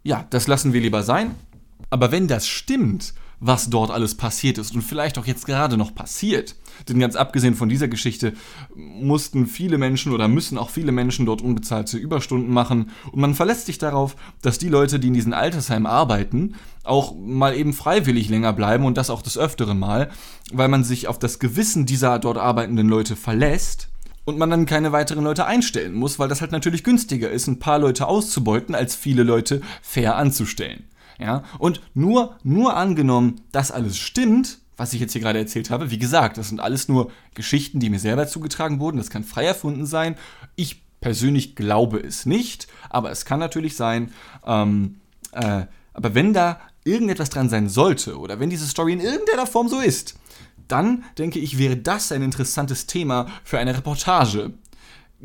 Ja, 0.01 0.25
das 0.31 0.47
lassen 0.47 0.73
wir 0.73 0.81
lieber 0.81 1.03
sein. 1.03 1.35
Aber 1.91 2.11
wenn 2.11 2.27
das 2.27 2.47
stimmt, 2.47 3.13
was 3.41 3.69
dort 3.69 3.89
alles 3.89 4.15
passiert 4.15 4.59
ist 4.59 4.73
und 4.75 4.83
vielleicht 4.83 5.17
auch 5.17 5.25
jetzt 5.25 5.45
gerade 5.45 5.75
noch 5.75 5.93
passiert, 5.93 6.55
denn 6.87 6.99
ganz 6.99 7.15
abgesehen 7.15 7.55
von 7.55 7.67
dieser 7.67 7.87
Geschichte 7.87 8.33
mussten 8.75 9.47
viele 9.47 9.79
Menschen 9.79 10.13
oder 10.13 10.27
müssen 10.27 10.57
auch 10.57 10.69
viele 10.69 10.91
Menschen 10.91 11.25
dort 11.25 11.41
unbezahlte 11.41 11.97
Überstunden 11.97 12.53
machen. 12.53 12.91
Und 13.11 13.19
man 13.19 13.33
verlässt 13.33 13.65
sich 13.65 13.79
darauf, 13.79 14.15
dass 14.41 14.59
die 14.59 14.69
Leute, 14.69 14.99
die 14.99 15.07
in 15.07 15.13
diesen 15.15 15.33
Altersheimen 15.33 15.87
arbeiten, 15.87 16.53
auch 16.83 17.15
mal 17.15 17.55
eben 17.55 17.73
freiwillig 17.73 18.29
länger 18.29 18.53
bleiben 18.53 18.85
und 18.85 18.97
das 18.97 19.09
auch 19.09 19.23
des 19.23 19.37
Öfteren 19.37 19.79
mal, 19.79 20.11
weil 20.53 20.67
man 20.67 20.83
sich 20.83 21.07
auf 21.07 21.17
das 21.17 21.39
Gewissen 21.39 21.85
dieser 21.85 22.19
dort 22.19 22.37
arbeitenden 22.37 22.87
Leute 22.87 23.15
verlässt 23.15 23.89
und 24.23 24.37
man 24.37 24.51
dann 24.51 24.67
keine 24.67 24.91
weiteren 24.91 25.23
Leute 25.23 25.45
einstellen 25.45 25.93
muss, 25.93 26.19
weil 26.19 26.29
das 26.29 26.41
halt 26.41 26.51
natürlich 26.51 26.83
günstiger 26.83 27.31
ist, 27.31 27.47
ein 27.47 27.59
paar 27.59 27.79
Leute 27.79 28.07
auszubeuten, 28.07 28.75
als 28.75 28.95
viele 28.95 29.23
Leute 29.23 29.61
fair 29.81 30.15
anzustellen. 30.15 30.83
Ja? 31.21 31.43
Und 31.59 31.81
nur, 31.93 32.37
nur 32.43 32.75
angenommen, 32.75 33.41
das 33.51 33.71
alles 33.71 33.97
stimmt, 33.97 34.59
was 34.77 34.93
ich 34.93 34.99
jetzt 34.99 35.13
hier 35.13 35.21
gerade 35.21 35.39
erzählt 35.39 35.69
habe. 35.69 35.91
Wie 35.91 35.99
gesagt, 35.99 36.37
das 36.37 36.49
sind 36.49 36.59
alles 36.59 36.87
nur 36.87 37.11
Geschichten, 37.35 37.79
die 37.79 37.89
mir 37.89 37.99
selber 37.99 38.27
zugetragen 38.27 38.79
wurden. 38.79 38.97
Das 38.97 39.09
kann 39.09 39.23
frei 39.23 39.45
erfunden 39.45 39.85
sein. 39.85 40.15
Ich 40.55 40.81
persönlich 40.99 41.55
glaube 41.55 41.99
es 41.99 42.25
nicht, 42.25 42.67
aber 42.89 43.11
es 43.11 43.25
kann 43.25 43.39
natürlich 43.39 43.75
sein. 43.75 44.11
Ähm, 44.45 44.99
äh, 45.33 45.65
aber 45.93 46.15
wenn 46.15 46.33
da 46.33 46.59
irgendetwas 46.83 47.29
dran 47.29 47.49
sein 47.49 47.69
sollte 47.69 48.17
oder 48.17 48.39
wenn 48.39 48.49
diese 48.49 48.67
Story 48.67 48.93
in 48.93 49.01
irgendeiner 49.01 49.45
Form 49.45 49.67
so 49.67 49.79
ist, 49.79 50.15
dann 50.67 51.03
denke 51.17 51.37
ich, 51.37 51.59
wäre 51.59 51.77
das 51.77 52.11
ein 52.11 52.23
interessantes 52.23 52.87
Thema 52.87 53.27
für 53.43 53.59
eine 53.59 53.75
Reportage 53.77 54.53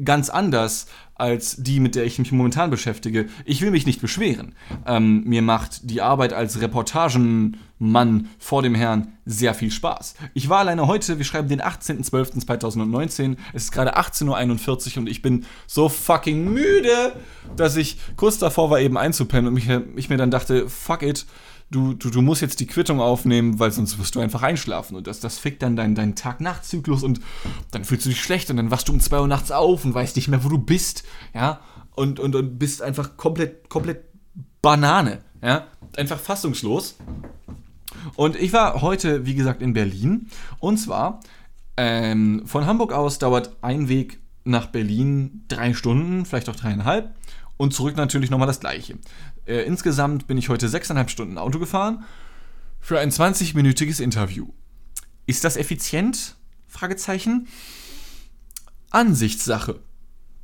ganz 0.04 0.28
anders 0.28 0.86
als 1.16 1.56
die, 1.56 1.80
mit 1.80 1.94
der 1.94 2.04
ich 2.04 2.18
mich 2.18 2.30
momentan 2.30 2.70
beschäftige. 2.70 3.26
Ich 3.44 3.62
will 3.62 3.70
mich 3.70 3.87
nicht 3.87 4.00
beschweren. 4.00 4.54
Ähm, 4.87 5.25
mir 5.25 5.42
macht 5.42 5.90
die 5.90 6.02
Arbeit 6.02 6.35
als 6.35 6.61
Reportagenmann 6.61 8.28
vor 8.38 8.62
dem 8.62 8.75
Herrn 8.75 9.14
sehr 9.25 9.54
viel 9.54 9.70
Spaß. 9.70 10.14
Ich 10.35 10.49
war 10.49 10.58
alleine 10.58 10.87
heute, 10.87 11.16
wir 11.16 11.25
schreiben 11.25 11.49
den 11.49 11.62
18.12.2019, 11.62 13.37
es 13.54 13.64
ist 13.64 13.73
gerade 13.73 13.96
18.41 13.96 14.92
Uhr 14.92 14.99
und 14.99 15.08
ich 15.08 15.23
bin 15.23 15.46
so 15.66 15.88
fucking 15.88 16.52
müde, 16.52 17.14
dass 17.56 17.76
ich 17.76 17.99
kurz 18.16 18.38
davor 18.38 18.70
war, 18.70 18.80
eben 18.80 18.99
einzupennen 18.99 19.49
und 19.49 19.54
mich, 19.54 19.68
ich 19.96 20.11
mir 20.11 20.18
dann 20.18 20.30
dachte, 20.30 20.68
fuck 20.68 21.02
it, 21.02 21.26
du, 21.70 21.94
du, 21.94 22.11
du 22.11 22.23
musst 22.23 22.42
jetzt 22.42 22.61
die 22.61 22.66
Quittung 22.66 23.00
aufnehmen, 23.00 23.58
weil 23.58 23.70
sonst 23.70 23.99
wirst 23.99 24.14
du 24.14 24.20
einfach 24.20 24.42
einschlafen. 24.42 24.96
Und 24.96 25.06
das, 25.06 25.20
das 25.20 25.38
fickt 25.38 25.62
dann 25.62 25.76
deinen 25.76 25.94
dein 25.94 26.14
Tag-Nacht-Zyklus 26.14 27.02
und 27.02 27.20
dann 27.70 27.85
fühlst 27.85 28.06
du 28.06 28.11
dich 28.11 28.23
schlecht 28.23 28.50
und 28.50 28.56
dann 28.56 28.70
wachst 28.70 28.88
du 28.88 28.92
um 28.92 29.00
2 29.00 29.20
Uhr 29.20 29.28
nachts 29.28 29.50
auf 29.50 29.85
und 29.85 29.94
weißt 29.94 30.16
nicht 30.16 30.28
mehr, 30.28 30.44
wo 30.44 30.49
du 30.49 30.58
bist. 30.58 31.04
Ja, 31.35 31.61
und, 31.94 32.20
und, 32.20 32.35
und 32.35 32.58
bist 32.58 32.82
einfach 32.82 33.16
komplett, 33.16 33.68
komplett 33.68 34.04
Banane. 34.62 35.20
Ja, 35.42 35.66
einfach 35.96 36.18
fassungslos. 36.18 36.96
Und 38.14 38.37
ich 38.37 38.52
war 38.52 38.82
heute, 38.82 39.26
wie 39.26 39.35
gesagt, 39.35 39.62
in 39.62 39.73
Berlin. 39.73 40.28
Und 40.58 40.78
zwar 40.78 41.20
ähm, 41.76 42.42
von 42.46 42.66
Hamburg 42.66 42.92
aus 42.92 43.18
dauert 43.18 43.56
ein 43.62 43.88
Weg 43.88 44.20
nach 44.44 44.66
Berlin 44.66 45.44
drei 45.49 45.75
Stunden, 45.75 46.25
vielleicht 46.25 46.49
auch 46.49 46.56
dreieinhalb. 46.56 47.14
Und 47.56 47.73
zurück 47.73 47.96
natürlich 47.96 48.30
nochmal 48.30 48.46
das 48.46 48.61
gleiche. 48.61 48.99
Äh, 49.46 49.62
insgesamt 49.62 50.26
bin 50.26 50.38
ich 50.38 50.48
heute 50.48 50.68
sechseinhalb 50.68 51.10
Stunden 51.10 51.38
Auto 51.38 51.58
gefahren 51.58 52.04
für 52.80 52.98
ein 52.98 53.10
20-minütiges 53.10 54.02
Interview. 54.02 54.48
Ist 55.26 55.44
das 55.44 55.56
effizient? 55.56 56.36
Fragezeichen. 56.68 57.48
Ansichtssache. 58.90 59.80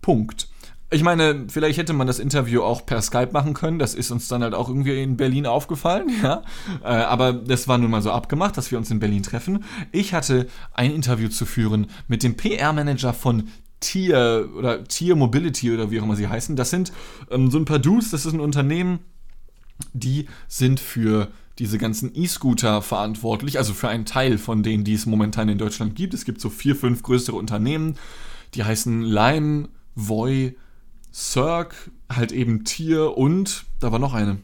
Punkt. 0.01 0.49
Ich 0.91 1.03
meine, 1.03 1.47
vielleicht 1.49 1.79
hätte 1.79 1.95
man 1.95 2.07
das 2.07 2.19
Interview 2.19 2.63
auch 2.63 2.85
per 2.85 3.01
Skype 3.01 3.31
machen 3.33 3.55
können. 3.55 3.79
Das 3.79 3.95
ist 3.95 4.11
uns 4.11 4.29
dann 4.29 4.43
halt 4.43 4.53
auch 4.53 4.69
irgendwie 4.69 5.03
in 5.03 5.17
Berlin 5.17 5.47
aufgefallen, 5.47 6.11
ja. 6.23 6.43
Äh, 6.83 6.89
aber 6.89 7.33
das 7.33 7.67
war 7.67 7.79
nun 7.79 7.91
mal 7.91 8.03
so 8.03 8.11
abgemacht, 8.11 8.59
dass 8.59 8.71
wir 8.71 8.77
uns 8.77 8.91
in 8.91 8.99
Berlin 8.99 9.23
treffen. 9.23 9.65
Ich 9.91 10.13
hatte 10.13 10.49
ein 10.75 10.91
Interview 10.91 11.29
zu 11.29 11.47
führen 11.47 11.87
mit 12.09 12.23
dem 12.23 12.37
PR-Manager 12.37 13.15
von 13.15 13.49
Tier 13.83 14.49
oder 14.57 14.85
Tier 14.85 15.17
Mobility 15.17 15.73
oder 15.73 15.91
wie 15.91 16.01
auch 16.01 16.05
immer 16.05 16.17
sie 16.17 16.29
heißen. 16.29 16.57
Das 16.57 16.71
sind 16.71 16.93
ähm, 17.31 17.51
so 17.51 17.59
ein 17.59 17.67
paar 17.67 17.79
Dudes, 17.79 18.11
das 18.11 18.25
ist 18.25 18.33
ein 18.33 18.41
Unternehmen, 18.41 19.01
die 19.93 20.27
sind 20.49 20.81
für 20.81 21.29
diese 21.59 21.77
ganzen 21.77 22.11
E-Scooter 22.15 22.81
verantwortlich, 22.81 23.59
also 23.59 23.75
für 23.75 23.89
einen 23.89 24.07
Teil 24.07 24.39
von 24.39 24.63
denen, 24.63 24.85
die 24.85 24.95
es 24.95 25.05
momentan 25.05 25.49
in 25.49 25.59
Deutschland 25.59 25.95
gibt. 25.95 26.15
Es 26.15 26.25
gibt 26.25 26.41
so 26.41 26.49
vier, 26.49 26.75
fünf 26.75 27.03
größere 27.03 27.37
Unternehmen, 27.37 27.97
die 28.55 28.65
heißen 28.65 29.03
Lime, 29.03 29.69
Voy, 29.95 30.57
Cirque, 31.13 31.75
halt 32.11 32.33
eben 32.33 32.65
Tier 32.65 33.17
und 33.19 33.67
da 33.81 33.93
war 33.93 33.99
noch 33.99 34.15
eine. 34.15 34.39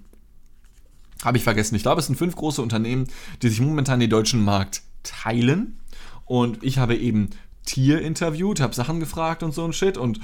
Habe 1.25 1.39
ich 1.39 1.45
vergessen. 1.45 1.75
Ich 1.75 1.83
glaube, 1.83 2.01
es 2.01 2.07
sind 2.07 2.17
fünf 2.17 2.37
große 2.37 2.63
Unternehmen, 2.63 3.09
die 3.43 3.49
sich 3.49 3.61
momentan 3.61 4.01
den 4.01 4.11
deutschen 4.11 4.45
Markt 4.45 4.83
teilen. 5.03 5.79
Und 6.27 6.63
ich 6.63 6.79
habe 6.79 6.95
eben 6.95 7.31
Tier 7.69 8.01
interviewt, 8.01 8.61
habe 8.61 8.75
Sachen 8.75 8.99
gefragt 8.99 9.43
und 9.43 9.53
so 9.53 9.65
ein 9.65 9.73
Shit. 9.73 9.99
Und 9.99 10.21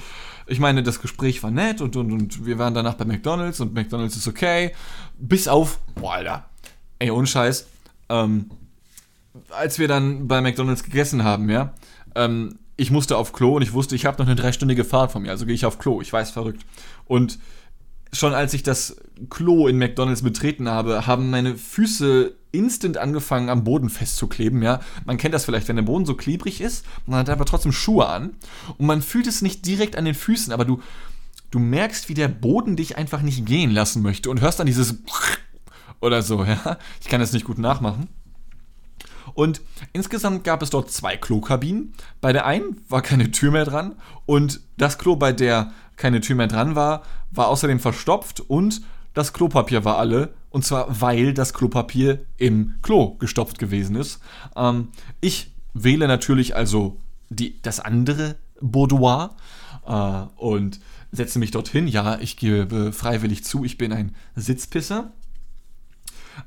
ich 0.47 0.59
meine, 0.59 0.83
das 0.83 1.01
Gespräch 1.01 1.43
war 1.43 1.51
nett 1.51 1.79
und, 1.79 1.95
und, 1.95 2.11
und 2.11 2.45
wir 2.45 2.57
waren 2.57 2.73
danach 2.73 2.95
bei 2.95 3.05
McDonalds 3.05 3.59
und 3.59 3.73
McDonalds 3.73 4.17
ist 4.17 4.27
okay. 4.27 4.73
Bis 5.19 5.47
auf, 5.47 5.79
boah, 5.95 6.15
Alter, 6.15 6.49
ey, 6.99 7.11
ohne 7.11 7.27
Scheiß, 7.27 7.67
ähm, 8.09 8.49
als 9.51 9.79
wir 9.79 9.87
dann 9.87 10.27
bei 10.27 10.41
McDonalds 10.41 10.83
gegessen 10.83 11.23
haben, 11.23 11.49
ja, 11.49 11.73
ähm, 12.15 12.57
ich 12.77 12.91
musste 12.91 13.17
auf 13.17 13.31
Klo 13.31 13.55
und 13.55 13.61
ich 13.61 13.73
wusste, 13.73 13.95
ich 13.95 14.05
habe 14.05 14.17
noch 14.17 14.27
eine 14.27 14.35
dreistündige 14.35 14.83
Fahrt 14.83 15.11
von 15.11 15.21
mir, 15.21 15.31
also 15.31 15.45
gehe 15.45 15.55
ich 15.55 15.65
auf 15.65 15.79
Klo, 15.79 16.01
ich 16.01 16.11
weiß, 16.11 16.31
verrückt. 16.31 16.65
Und 17.05 17.39
schon 18.11 18.33
als 18.33 18.53
ich 18.53 18.63
das 18.63 18.97
Klo 19.29 19.67
in 19.67 19.77
McDonalds 19.77 20.23
betreten 20.23 20.67
habe, 20.67 21.05
haben 21.05 21.29
meine 21.29 21.55
Füße 21.55 22.33
instant 22.57 22.97
angefangen 22.97 23.49
am 23.49 23.63
Boden 23.63 23.89
festzukleben, 23.89 24.61
ja. 24.61 24.79
Man 25.05 25.17
kennt 25.17 25.33
das 25.33 25.45
vielleicht, 25.45 25.67
wenn 25.67 25.75
der 25.75 25.83
Boden 25.83 26.05
so 26.05 26.15
klebrig 26.15 26.61
ist, 26.61 26.85
man 27.05 27.19
hat 27.19 27.29
aber 27.29 27.45
trotzdem 27.45 27.71
Schuhe 27.71 28.07
an 28.07 28.35
und 28.77 28.85
man 28.85 29.01
fühlt 29.01 29.27
es 29.27 29.41
nicht 29.41 29.65
direkt 29.65 29.95
an 29.95 30.05
den 30.05 30.15
Füßen, 30.15 30.53
aber 30.53 30.65
du, 30.65 30.81
du 31.51 31.59
merkst, 31.59 32.09
wie 32.09 32.13
der 32.13 32.27
Boden 32.27 32.75
dich 32.75 32.97
einfach 32.97 33.21
nicht 33.21 33.45
gehen 33.45 33.71
lassen 33.71 34.01
möchte 34.01 34.29
und 34.29 34.41
hörst 34.41 34.59
dann 34.59 34.67
dieses 34.67 34.99
oder 36.01 36.21
so, 36.21 36.43
ja. 36.43 36.77
Ich 37.01 37.07
kann 37.07 37.19
das 37.19 37.33
nicht 37.33 37.45
gut 37.45 37.57
nachmachen. 37.57 38.09
Und 39.33 39.61
insgesamt 39.91 40.43
gab 40.43 40.61
es 40.61 40.69
dort 40.69 40.91
zwei 40.91 41.17
Klokabinen. 41.17 41.93
Bei 42.21 42.31
der 42.31 42.45
einen 42.45 42.81
war 42.89 43.01
keine 43.01 43.31
Tür 43.31 43.51
mehr 43.51 43.65
dran 43.65 43.95
und 44.25 44.61
das 44.77 44.97
Klo, 44.97 45.15
bei 45.15 45.33
der 45.33 45.71
keine 45.95 46.21
Tür 46.21 46.35
mehr 46.35 46.47
dran 46.47 46.75
war, 46.75 47.03
war 47.31 47.47
außerdem 47.47 47.79
verstopft 47.79 48.39
und 48.39 48.81
das 49.13 49.33
Klopapier 49.33 49.85
war 49.85 49.97
alle. 49.97 50.33
Und 50.55 50.63
zwar, 50.63 51.01
weil 51.01 51.33
das 51.33 51.53
Klopapier 51.53 52.25
im 52.37 52.75
Klo 52.81 53.15
gestopft 53.15 53.59
gewesen 53.59 53.97
ist. 53.97 54.21
Ähm, 54.55 54.87
ich 55.19 55.51
wähle 55.73 56.07
natürlich 56.07 56.55
also 56.55 56.95
die, 57.27 57.61
das 57.61 57.81
andere 57.81 58.37
Boudoir 58.61 59.35
äh, 59.85 60.21
und 60.41 60.79
setze 61.11 61.39
mich 61.39 61.51
dorthin. 61.51 61.89
Ja, 61.89 62.19
ich 62.21 62.37
gebe 62.37 62.93
freiwillig 62.93 63.43
zu, 63.43 63.65
ich 63.65 63.77
bin 63.77 63.91
ein 63.91 64.15
Sitzpisser. 64.37 65.11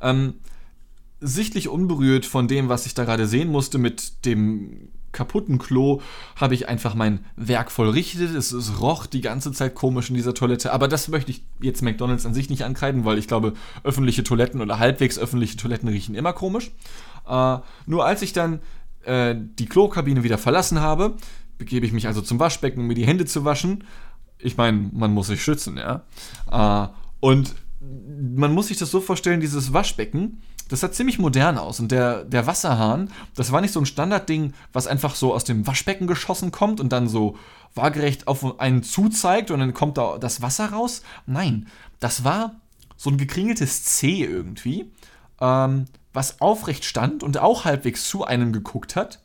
Ähm, 0.00 0.36
sichtlich 1.20 1.68
unberührt 1.68 2.24
von 2.24 2.48
dem, 2.48 2.70
was 2.70 2.86
ich 2.86 2.94
da 2.94 3.04
gerade 3.04 3.26
sehen 3.26 3.50
musste 3.50 3.76
mit 3.76 4.24
dem 4.24 4.88
kaputten 5.12 5.58
Klo, 5.58 6.00
habe 6.36 6.54
ich 6.54 6.68
einfach 6.68 6.94
mein 6.94 7.24
Werk 7.36 7.70
vollrichtet. 7.70 8.34
Es, 8.34 8.52
es 8.52 8.80
roch 8.80 9.06
die 9.06 9.20
ganze 9.20 9.52
Zeit 9.52 9.74
komisch 9.74 10.08
in 10.10 10.14
dieser 10.14 10.34
Toilette. 10.34 10.72
Aber 10.72 10.88
das 10.88 11.08
möchte 11.08 11.30
ich 11.30 11.42
jetzt 11.60 11.82
McDonalds 11.82 12.26
an 12.26 12.34
sich 12.34 12.50
nicht 12.50 12.64
ankreiden, 12.64 13.04
weil 13.04 13.18
ich 13.18 13.28
glaube, 13.28 13.54
öffentliche 13.84 14.24
Toiletten 14.24 14.60
oder 14.60 14.78
halbwegs 14.78 15.18
öffentliche 15.18 15.56
Toiletten 15.56 15.88
riechen 15.88 16.14
immer 16.14 16.32
komisch. 16.32 16.70
Äh, 17.28 17.58
nur 17.86 18.04
als 18.04 18.22
ich 18.22 18.32
dann 18.32 18.60
äh, 19.04 19.34
die 19.36 19.66
Klokabine 19.66 20.22
wieder 20.22 20.38
verlassen 20.38 20.80
habe, 20.80 21.14
begebe 21.58 21.86
ich 21.86 21.92
mich 21.92 22.06
also 22.06 22.20
zum 22.20 22.38
Waschbecken, 22.38 22.80
um 22.80 22.86
mir 22.86 22.94
die 22.94 23.06
Hände 23.06 23.24
zu 23.24 23.44
waschen. 23.44 23.84
Ich 24.38 24.56
meine, 24.56 24.90
man 24.92 25.12
muss 25.12 25.26
sich 25.26 25.42
schützen, 25.42 25.76
ja. 25.76 26.04
Äh, 26.50 26.88
und 27.20 27.54
man 27.80 28.52
muss 28.52 28.68
sich 28.68 28.76
das 28.76 28.90
so 28.90 29.00
vorstellen, 29.00 29.40
dieses 29.40 29.72
Waschbecken, 29.72 30.40
das 30.68 30.80
sah 30.80 30.92
ziemlich 30.92 31.18
modern 31.18 31.58
aus. 31.58 31.80
Und 31.80 31.90
der, 31.90 32.24
der 32.24 32.46
Wasserhahn, 32.46 33.10
das 33.34 33.52
war 33.52 33.60
nicht 33.60 33.72
so 33.72 33.80
ein 33.80 33.86
Standardding, 33.86 34.52
was 34.72 34.86
einfach 34.86 35.14
so 35.14 35.34
aus 35.34 35.44
dem 35.44 35.66
Waschbecken 35.66 36.06
geschossen 36.06 36.52
kommt 36.52 36.80
und 36.80 36.90
dann 36.90 37.08
so 37.08 37.36
waagerecht 37.74 38.28
auf 38.28 38.60
einen 38.60 38.82
zuzeigt 38.82 39.50
und 39.50 39.60
dann 39.60 39.74
kommt 39.74 39.98
da 39.98 40.18
das 40.18 40.42
Wasser 40.42 40.70
raus. 40.70 41.02
Nein, 41.26 41.68
das 42.00 42.24
war 42.24 42.56
so 42.96 43.10
ein 43.10 43.18
gekringeltes 43.18 43.84
C 43.84 44.24
irgendwie, 44.24 44.92
ähm, 45.40 45.86
was 46.12 46.40
aufrecht 46.40 46.84
stand 46.84 47.22
und 47.22 47.38
auch 47.38 47.64
halbwegs 47.64 48.08
zu 48.08 48.24
einem 48.24 48.52
geguckt 48.52 48.96
hat. 48.96 49.20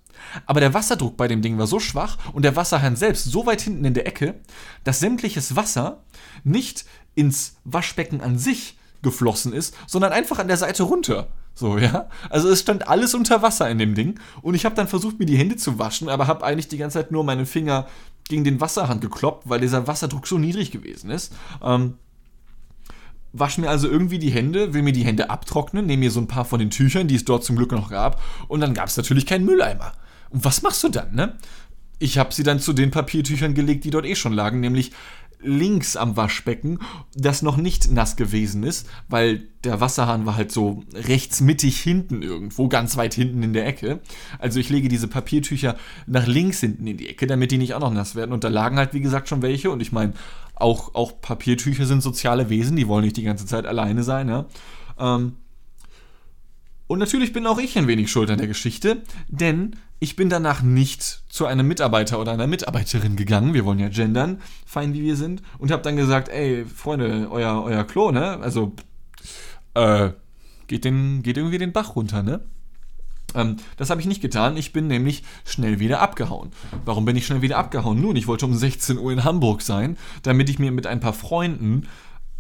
Aber 0.46 0.60
der 0.60 0.74
Wasserdruck 0.74 1.18
bei 1.18 1.28
dem 1.28 1.42
Ding 1.42 1.58
war 1.58 1.68
so 1.68 1.80
schwach 1.80 2.18
und 2.34 2.44
der 2.44 2.56
Wasserhahn 2.56 2.96
selbst 2.96 3.26
so 3.26 3.46
weit 3.46 3.62
hinten 3.62 3.84
in 3.84 3.94
der 3.94 4.08
Ecke, 4.08 4.36
dass 4.84 5.00
sämtliches 5.00 5.56
Wasser 5.56 6.04
nicht 6.44 6.86
ins 7.16 7.58
Waschbecken 7.64 8.22
an 8.22 8.38
sich 8.38 8.78
geflossen 9.04 9.54
ist, 9.54 9.76
sondern 9.88 10.12
einfach 10.12 10.40
an 10.40 10.48
der 10.48 10.58
Seite 10.58 10.84
runter. 10.84 11.28
So, 11.54 11.78
ja. 11.78 12.10
Also 12.30 12.50
es 12.50 12.62
stand 12.62 12.88
alles 12.88 13.14
unter 13.14 13.44
Wasser 13.44 13.70
in 13.70 13.78
dem 13.78 13.94
Ding. 13.94 14.20
Und 14.42 14.56
ich 14.56 14.66
habe 14.66 14.76
dann 14.76 14.88
versucht, 14.88 15.20
mir 15.20 15.26
die 15.26 15.38
Hände 15.38 15.56
zu 15.56 15.78
waschen, 15.78 16.10
aber 16.10 16.26
habe 16.26 16.44
eigentlich 16.44 16.68
die 16.68 16.78
ganze 16.78 17.00
Zeit 17.00 17.12
nur 17.12 17.24
meine 17.24 17.46
Finger 17.46 17.88
gegen 18.28 18.44
den 18.44 18.60
Wasserhahn 18.60 19.00
gekloppt, 19.00 19.44
weil 19.48 19.60
dieser 19.60 19.86
Wasserdruck 19.86 20.26
so 20.26 20.40
niedrig 20.40 20.72
gewesen 20.72 21.12
ist. 21.12 21.34
Ähm, 21.62 21.96
wasche 23.34 23.62
mir 23.62 23.70
also 23.70 23.88
irgendwie 23.88 24.20
die 24.20 24.30
Hände, 24.30 24.74
will 24.74 24.84
mir 24.84 24.94
die 24.94 25.04
Hände 25.04 25.30
abtrocknen, 25.30 25.86
nehme 25.86 26.02
mir 26.02 26.12
so 26.12 26.20
ein 26.20 26.28
paar 26.28 26.46
von 26.46 26.60
den 26.60 26.70
Tüchern, 26.70 27.08
die 27.08 27.16
es 27.16 27.26
dort 27.26 27.44
zum 27.44 27.56
Glück 27.56 27.72
noch 27.72 27.90
gab, 27.90 28.22
und 28.48 28.62
dann 28.62 28.74
gab 28.74 28.88
es 28.88 28.96
natürlich 28.96 29.26
keinen 29.26 29.46
Mülleimer. 29.46 29.94
Und 30.30 30.46
was 30.46 30.62
machst 30.62 30.84
du 30.84 30.90
dann, 30.90 31.14
ne? 31.14 31.36
Ich 32.00 32.18
habe 32.18 32.34
sie 32.34 32.44
dann 32.44 32.60
zu 32.60 32.74
den 32.74 32.92
Papiertüchern 32.92 33.54
gelegt, 33.54 33.86
die 33.86 33.90
dort 33.90 34.06
eh 34.06 34.16
schon 34.16 34.34
lagen, 34.34 34.60
nämlich 34.60 34.92
links 35.44 35.96
am 35.96 36.16
Waschbecken, 36.18 36.80
das 37.16 37.42
noch 37.42 37.58
nicht 37.58 37.92
nass 37.92 38.16
gewesen 38.16 38.64
ist, 38.64 38.88
weil 39.08 39.44
der 39.64 39.80
Wasserhahn 39.80 40.26
war 40.26 40.36
halt 40.36 40.52
so 40.52 40.84
rechts 40.94 41.42
mittig 41.42 41.80
hinten 41.80 42.22
irgendwo, 42.22 42.68
ganz 42.68 42.98
weit 42.98 43.14
hinten 43.14 43.44
in 43.44 43.54
der 43.54 43.66
Ecke. 43.66 44.00
Also 44.40 44.60
ich 44.60 44.70
lege 44.70 44.90
diese 44.90 45.08
Papiertücher 45.08 45.78
nach 46.06 46.28
links 46.28 46.60
hinten 46.60 46.88
in 46.88 46.98
die 46.98 47.10
Ecke, 47.10 47.28
damit 47.28 47.52
die 47.52 47.58
nicht 47.58 47.74
auch 47.74 47.80
noch 47.80 47.94
nass 47.94 48.16
werden. 48.16 48.34
Und 48.34 48.44
da 48.44 48.50
lagen 48.50 48.78
halt, 48.78 48.94
wie 48.94 49.02
gesagt, 49.02 49.30
schon 49.30 49.42
welche. 49.42 49.72
Und 49.72 49.82
ich 49.82 49.92
meine, 49.92 50.14
auch, 50.56 50.96
auch 50.96 51.22
Papiertücher 51.22 51.86
sind 51.86 52.02
soziale 52.02 52.50
Wesen, 52.50 52.76
die 52.76 52.88
wollen 52.88 53.06
nicht 53.06 53.18
die 53.18 53.24
ganze 53.24 53.46
Zeit 53.46 53.66
alleine 53.66 54.04
sein. 54.04 54.28
Ja? 54.30 54.46
Ähm, 55.00 55.34
und 56.88 57.00
natürlich 57.00 57.34
bin 57.34 57.48
auch 57.48 57.60
ich 57.60 57.78
ein 57.78 57.88
wenig 57.88 58.12
schuld 58.12 58.30
an 58.30 58.38
der 58.38 58.48
Geschichte, 58.48 59.02
denn 59.28 59.78
ich 60.04 60.18
bin 60.18 60.28
danach 60.28 60.62
nicht 60.62 61.24
zu 61.30 61.46
einem 61.46 61.66
Mitarbeiter 61.66 62.20
oder 62.20 62.34
einer 62.34 62.46
Mitarbeiterin 62.46 63.16
gegangen, 63.16 63.54
wir 63.54 63.64
wollen 63.64 63.80
ja 63.80 63.88
gendern, 63.88 64.42
fein 64.66 64.94
wie 64.94 65.02
wir 65.02 65.16
sind, 65.16 65.42
und 65.60 65.72
habe 65.72 65.82
dann 65.82 65.96
gesagt, 65.96 66.28
ey, 66.28 66.66
Freunde, 66.66 67.30
euer, 67.32 67.64
euer 67.64 67.86
Klo, 67.86 68.12
ne? 68.12 68.38
Also, 68.42 68.74
äh, 69.76 70.10
geht, 70.68 70.84
den, 70.84 71.24
geht 71.24 71.38
irgendwie 71.38 71.58
den 71.58 71.72
Bach 71.72 71.96
runter, 71.96 72.22
ne? 72.22 72.42
Ähm, 73.34 73.56
das 73.78 73.90
habe 73.90 74.02
ich 74.02 74.06
nicht 74.06 74.22
getan. 74.22 74.58
Ich 74.58 74.74
bin 74.74 74.88
nämlich 74.88 75.24
schnell 75.46 75.80
wieder 75.80 76.02
abgehauen. 76.02 76.52
Warum 76.84 77.06
bin 77.06 77.16
ich 77.16 77.26
schnell 77.26 77.42
wieder 77.42 77.58
abgehauen? 77.58 78.02
Nun, 78.02 78.18
ich 78.18 78.28
wollte 78.28 78.46
um 78.46 78.54
16 78.54 78.98
Uhr 78.98 79.14
in 79.14 79.24
Hamburg 79.24 79.62
sein, 79.62 79.98
damit 80.22 80.50
ich 80.50 80.60
mir 80.60 80.74
mit 80.74 80.86
ein 80.86 81.00
paar 81.00 81.14
Freunden 81.14 81.88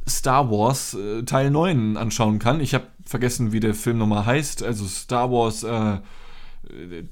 Star 0.05 0.51
Wars 0.51 0.95
äh, 0.95 1.23
Teil 1.23 1.49
9 1.49 1.95
anschauen 1.95 2.39
kann. 2.39 2.59
Ich 2.59 2.73
habe 2.73 2.87
vergessen, 3.05 3.53
wie 3.53 3.61
der 3.61 3.73
Film 3.73 3.99
nochmal 3.99 4.25
heißt. 4.25 4.63
Also 4.63 4.85
Star 4.85 5.31
Wars 5.31 5.63
äh, 5.63 5.99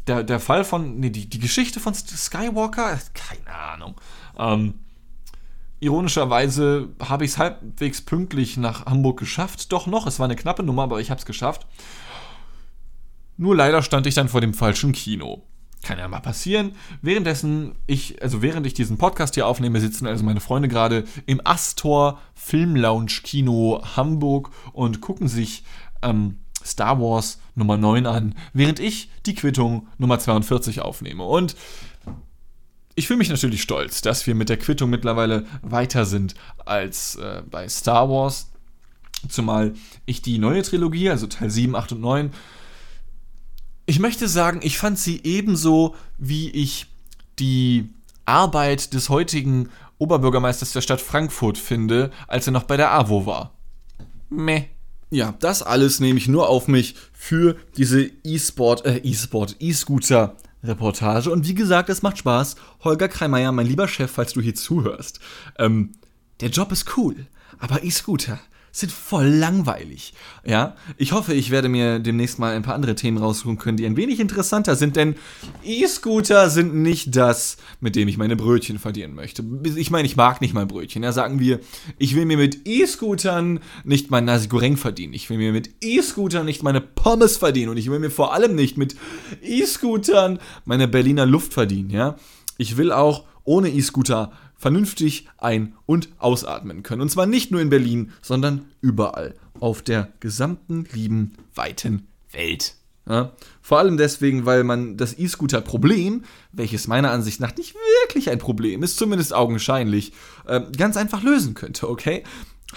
der, 0.07 0.23
der 0.23 0.39
Fall 0.39 0.63
von, 0.63 0.99
nee, 0.99 1.09
die, 1.09 1.29
die 1.29 1.39
Geschichte 1.39 1.79
von 1.79 1.93
Skywalker, 1.93 2.99
keine 3.13 3.55
Ahnung. 3.55 3.95
Ähm, 4.37 4.75
ironischerweise 5.79 6.89
habe 7.01 7.25
ich 7.25 7.31
es 7.31 7.37
halbwegs 7.37 8.01
pünktlich 8.01 8.57
nach 8.57 8.85
Hamburg 8.85 9.19
geschafft. 9.19 9.71
Doch 9.71 9.87
noch, 9.87 10.07
es 10.07 10.19
war 10.19 10.25
eine 10.25 10.35
knappe 10.35 10.63
Nummer, 10.63 10.83
aber 10.83 10.99
ich 10.99 11.09
habe 11.09 11.19
es 11.19 11.25
geschafft. 11.25 11.67
Nur 13.37 13.55
leider 13.55 13.81
stand 13.81 14.05
ich 14.07 14.15
dann 14.15 14.29
vor 14.29 14.41
dem 14.41 14.53
falschen 14.53 14.91
Kino. 14.91 15.43
Kann 15.83 15.97
ja 15.97 16.07
mal 16.07 16.19
passieren. 16.19 16.75
Währenddessen 17.01 17.73
ich, 17.87 18.21
also 18.21 18.43
während 18.43 18.67
ich 18.67 18.75
diesen 18.75 18.99
Podcast 18.99 19.33
hier 19.33 19.47
aufnehme, 19.47 19.79
sitzen 19.79 20.05
also 20.05 20.23
meine 20.23 20.39
Freunde 20.39 20.67
gerade 20.67 21.05
im 21.25 21.41
Astor 21.43 22.19
Film 22.35 22.75
Lounge 22.75 23.21
Kino 23.23 23.81
Hamburg 23.95 24.51
und 24.73 25.01
gucken 25.01 25.27
sich 25.27 25.63
ähm, 26.03 26.37
Star 26.65 26.99
Wars 26.99 27.39
Nummer 27.55 27.77
9 27.77 28.05
an, 28.05 28.35
während 28.53 28.79
ich 28.79 29.09
die 29.25 29.35
Quittung 29.35 29.87
Nummer 29.97 30.19
42 30.19 30.81
aufnehme. 30.81 31.23
Und 31.23 31.55
ich 32.95 33.07
fühle 33.07 33.17
mich 33.17 33.29
natürlich 33.29 33.61
stolz, 33.61 34.01
dass 34.01 34.27
wir 34.27 34.35
mit 34.35 34.49
der 34.49 34.57
Quittung 34.57 34.89
mittlerweile 34.89 35.45
weiter 35.61 36.05
sind 36.05 36.35
als 36.65 37.15
äh, 37.15 37.41
bei 37.49 37.67
Star 37.67 38.09
Wars. 38.09 38.51
Zumal 39.29 39.73
ich 40.05 40.21
die 40.21 40.39
neue 40.39 40.63
Trilogie, 40.63 41.09
also 41.09 41.27
Teil 41.27 41.49
7, 41.49 41.75
8 41.75 41.93
und 41.93 42.01
9, 42.01 42.31
ich 43.85 43.99
möchte 43.99 44.27
sagen, 44.27 44.59
ich 44.63 44.77
fand 44.77 44.97
sie 44.97 45.21
ebenso, 45.23 45.95
wie 46.17 46.49
ich 46.49 46.87
die 47.39 47.89
Arbeit 48.25 48.93
des 48.93 49.09
heutigen 49.09 49.69
Oberbürgermeisters 49.97 50.71
der 50.71 50.81
Stadt 50.81 51.01
Frankfurt 51.01 51.57
finde, 51.57 52.11
als 52.27 52.47
er 52.47 52.53
noch 52.53 52.63
bei 52.63 52.77
der 52.77 52.91
AWO 52.91 53.25
war. 53.25 53.53
Meh. 54.29 54.65
Ja, 55.13 55.35
das 55.39 55.61
alles 55.61 55.99
nehme 55.99 56.17
ich 56.17 56.29
nur 56.29 56.47
auf 56.47 56.69
mich 56.69 56.95
für 57.11 57.57
diese 57.75 58.09
E-Sport, 58.23 58.85
äh, 58.85 58.97
E-Sport, 58.99 59.57
E-Scooter 59.59 60.37
Reportage. 60.63 61.29
Und 61.29 61.45
wie 61.47 61.53
gesagt, 61.53 61.89
es 61.89 62.01
macht 62.01 62.17
Spaß. 62.19 62.55
Holger 62.85 63.09
Kreimeier, 63.09 63.51
mein 63.51 63.67
lieber 63.67 63.89
Chef, 63.89 64.09
falls 64.09 64.31
du 64.31 64.41
hier 64.41 64.55
zuhörst. 64.55 65.19
Ähm, 65.59 65.91
der 66.39 66.49
Job 66.49 66.71
ist 66.71 66.97
cool, 66.97 67.27
aber 67.59 67.83
E-Scooter, 67.83 68.39
sind 68.71 68.91
voll 68.91 69.27
langweilig. 69.27 70.13
Ja, 70.45 70.75
ich 70.97 71.11
hoffe, 71.11 71.33
ich 71.33 71.51
werde 71.51 71.69
mir 71.69 71.99
demnächst 71.99 72.39
mal 72.39 72.55
ein 72.55 72.63
paar 72.63 72.75
andere 72.75 72.95
Themen 72.95 73.17
raussuchen 73.17 73.57
können, 73.57 73.77
die 73.77 73.85
ein 73.85 73.97
wenig 73.97 74.19
interessanter 74.19 74.75
sind, 74.75 74.95
denn 74.95 75.15
E-Scooter 75.63 76.49
sind 76.49 76.75
nicht 76.75 77.15
das, 77.15 77.57
mit 77.79 77.95
dem 77.95 78.07
ich 78.07 78.17
meine 78.17 78.35
Brötchen 78.35 78.79
verdienen 78.79 79.13
möchte. 79.13 79.43
Ich 79.75 79.91
meine, 79.91 80.05
ich 80.05 80.15
mag 80.15 80.41
nicht 80.41 80.53
mal 80.53 80.65
Brötchen. 80.65 81.03
Ja, 81.03 81.11
sagen 81.11 81.39
wir, 81.39 81.59
ich 81.97 82.15
will 82.15 82.25
mir 82.25 82.37
mit 82.37 82.65
E-Scootern 82.65 83.59
nicht 83.83 84.09
mein 84.09 84.25
Nasi 84.25 84.47
Goreng 84.47 84.77
verdienen. 84.77 85.13
Ich 85.13 85.29
will 85.29 85.37
mir 85.37 85.51
mit 85.51 85.69
E-Scootern 85.81 86.45
nicht 86.45 86.63
meine 86.63 86.81
Pommes 86.81 87.37
verdienen 87.37 87.69
und 87.69 87.77
ich 87.77 87.89
will 87.91 87.99
mir 87.99 88.11
vor 88.11 88.33
allem 88.33 88.55
nicht 88.55 88.77
mit 88.77 88.95
E-Scootern 89.41 90.39
meine 90.65 90.87
Berliner 90.87 91.25
Luft 91.25 91.53
verdienen, 91.53 91.89
ja? 91.89 92.15
Ich 92.57 92.77
will 92.77 92.91
auch 92.91 93.25
ohne 93.43 93.69
E-Scooter 93.69 94.31
vernünftig 94.61 95.27
ein- 95.39 95.73
und 95.87 96.09
ausatmen 96.19 96.83
können. 96.83 97.01
Und 97.01 97.09
zwar 97.09 97.25
nicht 97.25 97.49
nur 97.49 97.61
in 97.61 97.71
Berlin, 97.71 98.11
sondern 98.21 98.65
überall 98.79 99.33
auf 99.59 99.81
der 99.81 100.09
gesamten 100.19 100.87
lieben, 100.93 101.33
weiten 101.55 102.07
Welt. 102.31 102.75
Ja? 103.09 103.33
Vor 103.63 103.79
allem 103.79 103.97
deswegen, 103.97 104.45
weil 104.45 104.63
man 104.63 104.97
das 104.97 105.17
E-Scooter-Problem, 105.17 106.25
welches 106.51 106.87
meiner 106.87 107.09
Ansicht 107.09 107.39
nach 107.39 107.57
nicht 107.57 107.73
wirklich 108.03 108.29
ein 108.29 108.37
Problem 108.37 108.83
ist, 108.83 108.97
zumindest 108.97 109.33
augenscheinlich, 109.33 110.13
äh, 110.45 110.61
ganz 110.77 110.95
einfach 110.95 111.23
lösen 111.23 111.55
könnte, 111.55 111.89
okay? 111.89 112.23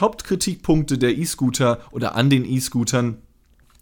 Hauptkritikpunkte 0.00 0.96
der 0.96 1.18
E-Scooter 1.18 1.80
oder 1.90 2.14
an 2.14 2.30
den 2.30 2.46
E-Scootern 2.46 3.18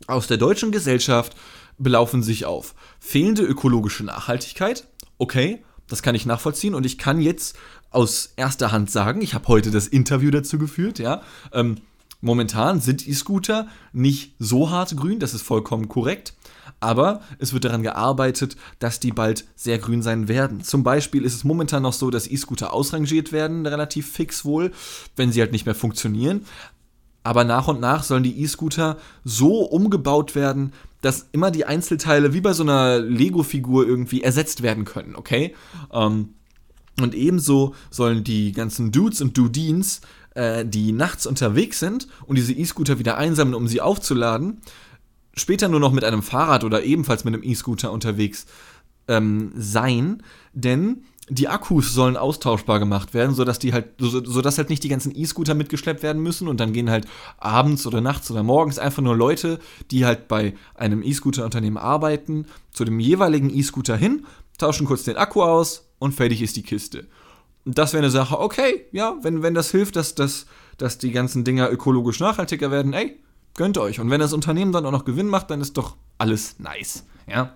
aus 0.08 0.26
der 0.26 0.38
deutschen 0.38 0.72
Gesellschaft 0.72 1.36
belaufen 1.78 2.24
sich 2.24 2.46
auf 2.46 2.74
fehlende 2.98 3.42
ökologische 3.44 4.02
Nachhaltigkeit, 4.02 4.88
okay, 5.18 5.62
das 5.92 6.02
kann 6.02 6.14
ich 6.14 6.24
nachvollziehen 6.24 6.74
und 6.74 6.86
ich 6.86 6.96
kann 6.96 7.20
jetzt 7.20 7.54
aus 7.90 8.32
erster 8.36 8.72
Hand 8.72 8.90
sagen, 8.90 9.20
ich 9.20 9.34
habe 9.34 9.46
heute 9.48 9.70
das 9.70 9.86
Interview 9.86 10.30
dazu 10.30 10.56
geführt, 10.56 10.98
ja. 10.98 11.20
Ähm, 11.52 11.76
momentan 12.22 12.80
sind 12.80 13.06
E-Scooter 13.06 13.66
nicht 13.92 14.34
so 14.38 14.70
hart 14.70 14.96
grün, 14.96 15.18
das 15.18 15.34
ist 15.34 15.42
vollkommen 15.42 15.88
korrekt. 15.88 16.32
Aber 16.80 17.20
es 17.38 17.52
wird 17.52 17.64
daran 17.64 17.82
gearbeitet, 17.82 18.56
dass 18.78 19.00
die 19.00 19.12
bald 19.12 19.44
sehr 19.54 19.78
grün 19.78 20.02
sein 20.02 20.28
werden. 20.28 20.62
Zum 20.64 20.82
Beispiel 20.82 21.24
ist 21.24 21.34
es 21.34 21.44
momentan 21.44 21.82
noch 21.82 21.92
so, 21.92 22.10
dass 22.10 22.26
E-Scooter 22.26 22.72
ausrangiert 22.72 23.30
werden, 23.30 23.66
relativ 23.66 24.10
fix 24.10 24.46
wohl, 24.46 24.72
wenn 25.14 25.30
sie 25.30 25.40
halt 25.40 25.52
nicht 25.52 25.66
mehr 25.66 25.74
funktionieren. 25.74 26.46
Aber 27.22 27.44
nach 27.44 27.68
und 27.68 27.80
nach 27.80 28.02
sollen 28.02 28.24
die 28.24 28.40
E-Scooter 28.42 28.96
so 29.24 29.60
umgebaut 29.60 30.34
werden, 30.34 30.72
dass 31.02 31.28
immer 31.32 31.50
die 31.50 31.66
Einzelteile 31.66 32.32
wie 32.32 32.40
bei 32.40 32.54
so 32.54 32.62
einer 32.62 32.98
Lego-Figur 32.98 33.86
irgendwie 33.86 34.22
ersetzt 34.22 34.62
werden 34.62 34.84
können, 34.86 35.14
okay? 35.14 35.54
Ähm, 35.92 36.30
und 37.00 37.14
ebenso 37.14 37.74
sollen 37.90 38.24
die 38.24 38.52
ganzen 38.52 38.92
Dudes 38.92 39.20
und 39.20 39.36
Dudines, 39.36 40.00
äh, 40.34 40.64
die 40.64 40.92
nachts 40.92 41.26
unterwegs 41.26 41.78
sind 41.80 42.08
und 42.26 42.36
diese 42.36 42.52
E-Scooter 42.52 42.98
wieder 42.98 43.18
einsammeln, 43.18 43.54
um 43.54 43.68
sie 43.68 43.80
aufzuladen, 43.80 44.60
später 45.34 45.68
nur 45.68 45.80
noch 45.80 45.92
mit 45.92 46.04
einem 46.04 46.22
Fahrrad 46.22 46.64
oder 46.64 46.84
ebenfalls 46.84 47.24
mit 47.24 47.34
einem 47.34 47.42
E-Scooter 47.42 47.92
unterwegs 47.92 48.46
ähm, 49.08 49.52
sein, 49.56 50.22
denn 50.52 51.04
die 51.28 51.48
Akkus 51.48 51.94
sollen 51.94 52.16
austauschbar 52.16 52.78
gemacht 52.78 53.14
werden, 53.14 53.34
sodass 53.34 53.58
die 53.58 53.72
halt, 53.72 53.90
so, 53.98 54.24
sodass 54.24 54.58
halt 54.58 54.70
nicht 54.70 54.82
die 54.82 54.88
ganzen 54.88 55.16
E-Scooter 55.16 55.54
mitgeschleppt 55.54 56.02
werden 56.02 56.22
müssen 56.22 56.48
und 56.48 56.58
dann 56.58 56.72
gehen 56.72 56.90
halt 56.90 57.06
abends 57.38 57.86
oder 57.86 58.00
nachts 58.00 58.30
oder 58.30 58.42
morgens 58.42 58.78
einfach 58.78 59.02
nur 59.02 59.16
Leute, 59.16 59.60
die 59.90 60.04
halt 60.04 60.26
bei 60.26 60.54
einem 60.74 61.02
E-Scooter-Unternehmen 61.02 61.78
arbeiten, 61.78 62.46
zu 62.72 62.84
dem 62.84 62.98
jeweiligen 62.98 63.50
E-Scooter 63.50 63.96
hin, 63.96 64.26
tauschen 64.58 64.86
kurz 64.86 65.04
den 65.04 65.16
Akku 65.16 65.42
aus 65.42 65.88
und 65.98 66.12
fertig 66.12 66.42
ist 66.42 66.56
die 66.56 66.62
Kiste. 66.62 67.06
Und 67.64 67.78
das 67.78 67.92
wäre 67.92 68.02
eine 68.02 68.10
Sache, 68.10 68.40
okay, 68.40 68.86
ja, 68.90 69.16
wenn, 69.22 69.42
wenn 69.42 69.54
das 69.54 69.70
hilft, 69.70 69.94
dass, 69.94 70.16
dass, 70.16 70.46
dass 70.76 70.98
die 70.98 71.12
ganzen 71.12 71.44
Dinger 71.44 71.70
ökologisch 71.70 72.18
nachhaltiger 72.18 72.72
werden, 72.72 72.92
ey, 72.92 73.16
gönnt 73.54 73.78
euch. 73.78 74.00
Und 74.00 74.10
wenn 74.10 74.20
das 74.20 74.32
Unternehmen 74.32 74.72
dann 74.72 74.84
auch 74.86 74.90
noch 74.90 75.04
Gewinn 75.04 75.28
macht, 75.28 75.50
dann 75.50 75.60
ist 75.60 75.76
doch 75.76 75.96
alles 76.18 76.58
nice, 76.58 77.04
ja. 77.28 77.54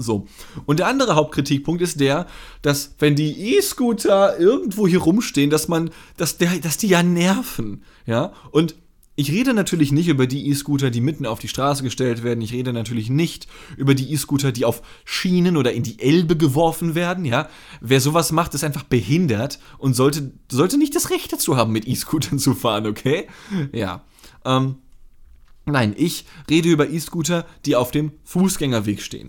So. 0.00 0.26
Und 0.66 0.78
der 0.78 0.86
andere 0.86 1.14
Hauptkritikpunkt 1.14 1.82
ist 1.82 2.00
der, 2.00 2.26
dass 2.62 2.94
wenn 2.98 3.16
die 3.16 3.56
E-Scooter 3.56 4.38
irgendwo 4.38 4.86
hier 4.86 5.00
rumstehen, 5.00 5.50
dass 5.50 5.68
man, 5.68 5.90
dass 6.16 6.38
der, 6.38 6.58
dass 6.58 6.76
die 6.76 6.88
ja 6.88 7.02
nerven, 7.02 7.84
ja. 8.06 8.32
Und 8.50 8.74
ich 9.20 9.32
rede 9.32 9.52
natürlich 9.52 9.92
nicht 9.92 10.08
über 10.08 10.26
die 10.26 10.48
E-Scooter, 10.48 10.90
die 10.90 11.02
mitten 11.02 11.26
auf 11.26 11.40
die 11.40 11.48
Straße 11.48 11.82
gestellt 11.82 12.22
werden. 12.22 12.40
Ich 12.40 12.54
rede 12.54 12.72
natürlich 12.72 13.10
nicht 13.10 13.48
über 13.76 13.94
die 13.94 14.10
E-Scooter, 14.12 14.50
die 14.50 14.64
auf 14.64 14.80
Schienen 15.04 15.58
oder 15.58 15.74
in 15.74 15.82
die 15.82 16.00
Elbe 16.00 16.38
geworfen 16.38 16.94
werden, 16.94 17.26
ja. 17.26 17.50
Wer 17.82 18.00
sowas 18.00 18.32
macht, 18.32 18.54
ist 18.54 18.64
einfach 18.64 18.84
behindert 18.84 19.58
und 19.76 19.94
sollte, 19.94 20.32
sollte 20.50 20.78
nicht 20.78 20.96
das 20.96 21.10
Recht 21.10 21.32
dazu 21.34 21.58
haben, 21.58 21.70
mit 21.70 21.86
E-Scootern 21.86 22.38
zu 22.38 22.54
fahren, 22.54 22.86
okay? 22.86 23.26
Ja. 23.72 24.04
Ähm, 24.46 24.76
nein, 25.66 25.94
ich 25.98 26.24
rede 26.48 26.70
über 26.70 26.88
E-Scooter, 26.88 27.44
die 27.66 27.76
auf 27.76 27.90
dem 27.90 28.12
Fußgängerweg 28.24 29.02
stehen. 29.02 29.28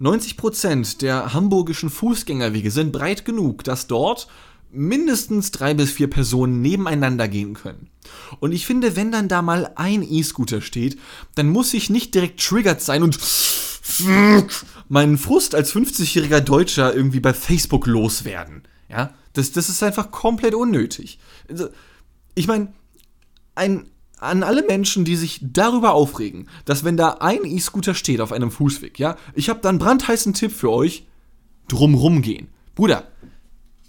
90% 0.00 0.98
der 0.98 1.32
hamburgischen 1.32 1.90
Fußgängerwege 1.90 2.70
sind 2.70 2.92
breit 2.92 3.24
genug, 3.24 3.64
dass 3.64 3.86
dort 3.86 4.28
mindestens 4.70 5.50
drei 5.52 5.74
bis 5.74 5.90
vier 5.90 6.10
Personen 6.10 6.60
nebeneinander 6.60 7.28
gehen 7.28 7.54
können. 7.54 7.88
Und 8.40 8.52
ich 8.52 8.66
finde, 8.66 8.96
wenn 8.96 9.10
dann 9.10 9.28
da 9.28 9.42
mal 9.42 9.72
ein 9.76 10.02
E-Scooter 10.02 10.60
steht, 10.60 10.98
dann 11.34 11.48
muss 11.48 11.72
ich 11.72 11.88
nicht 11.88 12.14
direkt 12.14 12.40
triggert 12.44 12.82
sein 12.82 13.02
und 13.02 13.18
meinen 14.88 15.18
Frust 15.18 15.54
als 15.54 15.74
50-jähriger 15.74 16.40
Deutscher 16.40 16.94
irgendwie 16.94 17.20
bei 17.20 17.32
Facebook 17.32 17.86
loswerden. 17.86 18.62
Ja, 18.88 19.14
das, 19.32 19.52
das 19.52 19.68
ist 19.68 19.82
einfach 19.82 20.10
komplett 20.10 20.54
unnötig. 20.54 21.18
Also, 21.48 21.68
ich 22.34 22.46
meine, 22.46 22.72
ein 23.54 23.88
an 24.18 24.42
alle 24.42 24.64
Menschen, 24.66 25.04
die 25.04 25.16
sich 25.16 25.40
darüber 25.42 25.92
aufregen, 25.92 26.48
dass 26.64 26.84
wenn 26.84 26.96
da 26.96 27.18
ein 27.20 27.44
E-Scooter 27.44 27.94
steht 27.94 28.20
auf 28.20 28.32
einem 28.32 28.50
Fußweg, 28.50 28.98
ja, 28.98 29.16
ich 29.34 29.48
habe 29.48 29.60
da 29.60 29.68
einen 29.68 29.78
brandheißen 29.78 30.32
Tipp 30.32 30.52
für 30.52 30.70
euch, 30.70 31.06
drumrum 31.68 32.22
gehen. 32.22 32.48
Bruder, 32.74 33.04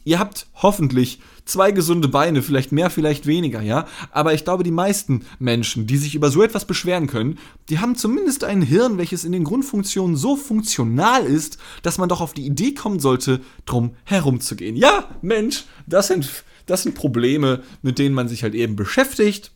ihr 0.04 0.20
habt 0.20 0.48
hoffentlich 0.56 1.20
zwei 1.46 1.72
gesunde 1.72 2.10
Beine, 2.10 2.42
vielleicht 2.42 2.74
mehr, 2.74 2.90
vielleicht 2.90 3.26
weniger, 3.26 3.62
ja, 3.62 3.88
aber 4.12 4.34
ich 4.34 4.44
glaube, 4.44 4.64
die 4.64 4.72
meisten 4.72 5.26
Menschen, 5.40 5.88
die 5.88 5.98
sich 5.98 6.14
über 6.14 6.30
so 6.30 6.44
etwas 6.44 6.66
beschweren 6.66 7.08
können, 7.08 7.40
die 7.70 7.80
haben 7.80 7.96
zumindest 7.96 8.44
ein 8.44 8.62
Hirn, 8.62 8.98
welches 8.98 9.24
in 9.24 9.32
den 9.32 9.46
Grundfunktionen 9.46 10.18
so 10.18 10.36
funktional 10.36 11.26
ist, 11.26 11.58
dass 11.84 11.98
man 11.98 12.10
doch 12.10 12.20
auf 12.20 12.34
die 12.34 12.46
Idee 12.46 12.74
kommen 12.74 13.00
sollte, 13.00 13.40
drum 13.66 13.96
herumzugehen. 14.04 14.76
Ja, 14.76 15.10
Mensch, 15.22 15.64
das 15.86 16.08
sind, 16.08 16.44
das 16.66 16.84
sind 16.84 16.96
Probleme, 16.96 17.64
mit 17.82 17.98
denen 17.98 18.16
man 18.16 18.28
sich 18.28 18.44
halt 18.44 18.56
eben 18.56 18.76
beschäftigt 18.76 19.52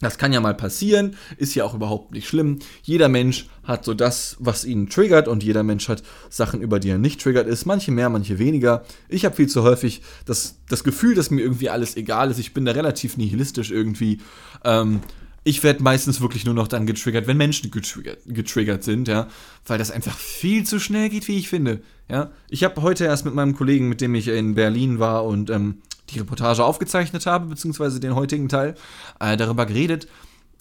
das 0.00 0.18
kann 0.18 0.32
ja 0.32 0.40
mal 0.40 0.54
passieren, 0.54 1.16
ist 1.36 1.54
ja 1.54 1.64
auch 1.64 1.74
überhaupt 1.74 2.12
nicht 2.12 2.28
schlimm. 2.28 2.58
Jeder 2.82 3.08
Mensch 3.08 3.46
hat 3.62 3.84
so 3.84 3.94
das, 3.94 4.36
was 4.38 4.64
ihn 4.64 4.88
triggert 4.90 5.28
und 5.28 5.42
jeder 5.42 5.62
Mensch 5.62 5.88
hat 5.88 6.02
Sachen, 6.28 6.60
über 6.60 6.80
die 6.80 6.90
er 6.90 6.98
nicht 6.98 7.20
triggert 7.20 7.46
ist. 7.46 7.64
Manche 7.64 7.92
mehr, 7.92 8.10
manche 8.10 8.38
weniger. 8.38 8.84
Ich 9.08 9.24
habe 9.24 9.36
viel 9.36 9.48
zu 9.48 9.62
häufig 9.62 10.02
das, 10.26 10.58
das 10.68 10.84
Gefühl, 10.84 11.14
dass 11.14 11.30
mir 11.30 11.42
irgendwie 11.42 11.70
alles 11.70 11.96
egal 11.96 12.30
ist. 12.30 12.38
Ich 12.38 12.52
bin 12.54 12.64
da 12.64 12.72
relativ 12.72 13.16
nihilistisch 13.16 13.70
irgendwie. 13.70 14.20
Ähm, 14.64 15.00
ich 15.44 15.62
werde 15.62 15.82
meistens 15.82 16.20
wirklich 16.20 16.44
nur 16.44 16.54
noch 16.54 16.68
dann 16.68 16.86
getriggert, 16.86 17.26
wenn 17.26 17.36
Menschen 17.36 17.70
getriggert, 17.70 18.18
getriggert 18.26 18.82
sind, 18.82 19.08
ja, 19.08 19.28
weil 19.66 19.78
das 19.78 19.90
einfach 19.90 20.16
viel 20.16 20.64
zu 20.64 20.80
schnell 20.80 21.10
geht, 21.10 21.28
wie 21.28 21.36
ich 21.36 21.48
finde. 21.48 21.82
Ja, 22.08 22.30
ich 22.48 22.64
habe 22.64 22.82
heute 22.82 23.04
erst 23.04 23.24
mit 23.24 23.34
meinem 23.34 23.56
Kollegen, 23.56 23.88
mit 23.88 24.00
dem 24.00 24.14
ich 24.14 24.28
in 24.28 24.54
Berlin 24.54 24.98
war 24.98 25.24
und 25.24 25.50
ähm, 25.50 25.82
die 26.10 26.18
Reportage 26.18 26.64
aufgezeichnet 26.64 27.26
habe, 27.26 27.46
beziehungsweise 27.46 28.00
den 28.00 28.14
heutigen 28.14 28.48
Teil, 28.48 28.74
äh, 29.20 29.36
darüber 29.36 29.66
geredet, 29.66 30.06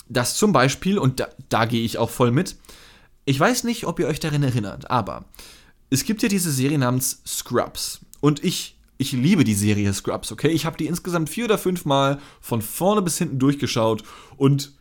dass 0.07 0.35
zum 0.35 0.53
Beispiel, 0.53 0.97
und 0.97 1.19
da, 1.19 1.27
da 1.49 1.65
gehe 1.65 1.83
ich 1.83 1.97
auch 1.97 2.09
voll 2.09 2.31
mit, 2.31 2.55
ich 3.25 3.39
weiß 3.39 3.63
nicht, 3.65 3.85
ob 3.85 3.99
ihr 3.99 4.07
euch 4.07 4.19
darin 4.19 4.43
erinnert, 4.43 4.89
aber 4.89 5.25
es 5.89 6.05
gibt 6.05 6.23
ja 6.23 6.29
diese 6.29 6.51
Serie 6.51 6.77
namens 6.77 7.21
Scrubs. 7.25 7.99
Und 8.19 8.43
ich, 8.43 8.77
ich 8.97 9.11
liebe 9.11 9.43
die 9.43 9.53
Serie 9.53 9.93
Scrubs, 9.93 10.31
okay? 10.31 10.49
Ich 10.49 10.65
habe 10.65 10.77
die 10.77 10.87
insgesamt 10.87 11.29
vier 11.29 11.45
oder 11.45 11.57
fünf 11.57 11.85
Mal 11.85 12.19
von 12.41 12.61
vorne 12.61 13.01
bis 13.01 13.17
hinten 13.17 13.39
durchgeschaut 13.39 14.03
und 14.37 14.73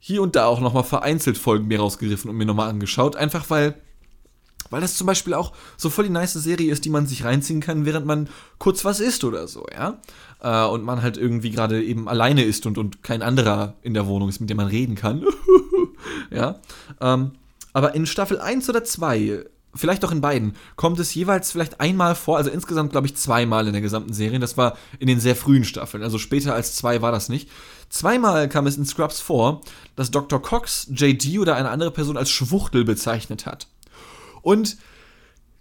hier 0.00 0.22
und 0.22 0.36
da 0.36 0.46
auch 0.46 0.60
nochmal 0.60 0.84
vereinzelt 0.84 1.38
Folgen 1.38 1.66
mir 1.66 1.80
rausgeriffen 1.80 2.30
und 2.30 2.36
mir 2.36 2.44
nochmal 2.44 2.70
angeschaut, 2.70 3.16
einfach 3.16 3.50
weil 3.50 3.80
weil 4.70 4.80
das 4.80 4.96
zum 4.96 5.06
Beispiel 5.06 5.34
auch 5.34 5.52
so 5.76 5.90
voll 5.90 6.04
die 6.04 6.10
nice 6.10 6.34
Serie 6.34 6.72
ist, 6.72 6.84
die 6.84 6.90
man 6.90 7.06
sich 7.06 7.24
reinziehen 7.24 7.60
kann, 7.60 7.84
während 7.84 8.06
man 8.06 8.28
kurz 8.58 8.84
was 8.84 9.00
isst 9.00 9.24
oder 9.24 9.48
so, 9.48 9.66
ja. 9.72 9.98
Äh, 10.40 10.68
und 10.68 10.84
man 10.84 11.02
halt 11.02 11.16
irgendwie 11.16 11.50
gerade 11.50 11.82
eben 11.82 12.08
alleine 12.08 12.44
ist 12.44 12.66
und, 12.66 12.78
und 12.78 13.02
kein 13.02 13.22
anderer 13.22 13.74
in 13.82 13.94
der 13.94 14.06
Wohnung 14.06 14.28
ist, 14.28 14.40
mit 14.40 14.50
dem 14.50 14.56
man 14.56 14.68
reden 14.68 14.94
kann. 14.94 15.24
ja. 16.30 16.60
Ähm, 17.00 17.32
aber 17.72 17.94
in 17.94 18.06
Staffel 18.06 18.40
1 18.40 18.68
oder 18.68 18.84
2, 18.84 19.44
vielleicht 19.74 20.04
auch 20.04 20.12
in 20.12 20.20
beiden, 20.20 20.54
kommt 20.76 20.98
es 20.98 21.14
jeweils 21.14 21.52
vielleicht 21.52 21.80
einmal 21.80 22.14
vor, 22.14 22.36
also 22.36 22.50
insgesamt 22.50 22.92
glaube 22.92 23.06
ich 23.06 23.16
zweimal 23.16 23.66
in 23.66 23.72
der 23.72 23.82
gesamten 23.82 24.12
Serie. 24.12 24.38
Das 24.38 24.56
war 24.56 24.76
in 24.98 25.06
den 25.06 25.20
sehr 25.20 25.36
frühen 25.36 25.64
Staffeln, 25.64 26.02
also 26.02 26.18
später 26.18 26.54
als 26.54 26.74
zwei 26.74 27.02
war 27.02 27.12
das 27.12 27.28
nicht. 27.28 27.48
Zweimal 27.88 28.48
kam 28.48 28.66
es 28.66 28.76
in 28.76 28.84
Scrubs 28.84 29.20
vor, 29.20 29.62
dass 29.96 30.10
Dr. 30.10 30.42
Cox 30.42 30.88
JD 30.90 31.38
oder 31.38 31.56
eine 31.56 31.70
andere 31.70 31.90
Person 31.90 32.16
als 32.16 32.30
Schwuchtel 32.30 32.84
bezeichnet 32.84 33.46
hat. 33.46 33.66
Und 34.42 34.78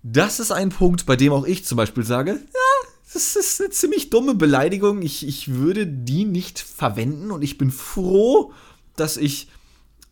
das 0.03 0.39
ist 0.39 0.51
ein 0.51 0.69
Punkt, 0.69 1.05
bei 1.05 1.15
dem 1.15 1.33
auch 1.33 1.45
ich 1.45 1.65
zum 1.65 1.75
Beispiel 1.75 2.03
sage, 2.03 2.31
ja, 2.31 2.89
das 3.13 3.35
ist 3.35 3.61
eine 3.61 3.69
ziemlich 3.69 4.09
dumme 4.09 4.35
Beleidigung. 4.35 5.01
Ich, 5.01 5.27
ich 5.27 5.53
würde 5.53 5.87
die 5.87 6.25
nicht 6.25 6.59
verwenden 6.59 7.31
und 7.31 7.41
ich 7.41 7.57
bin 7.57 7.71
froh, 7.71 8.53
dass 8.95 9.17
ich, 9.17 9.49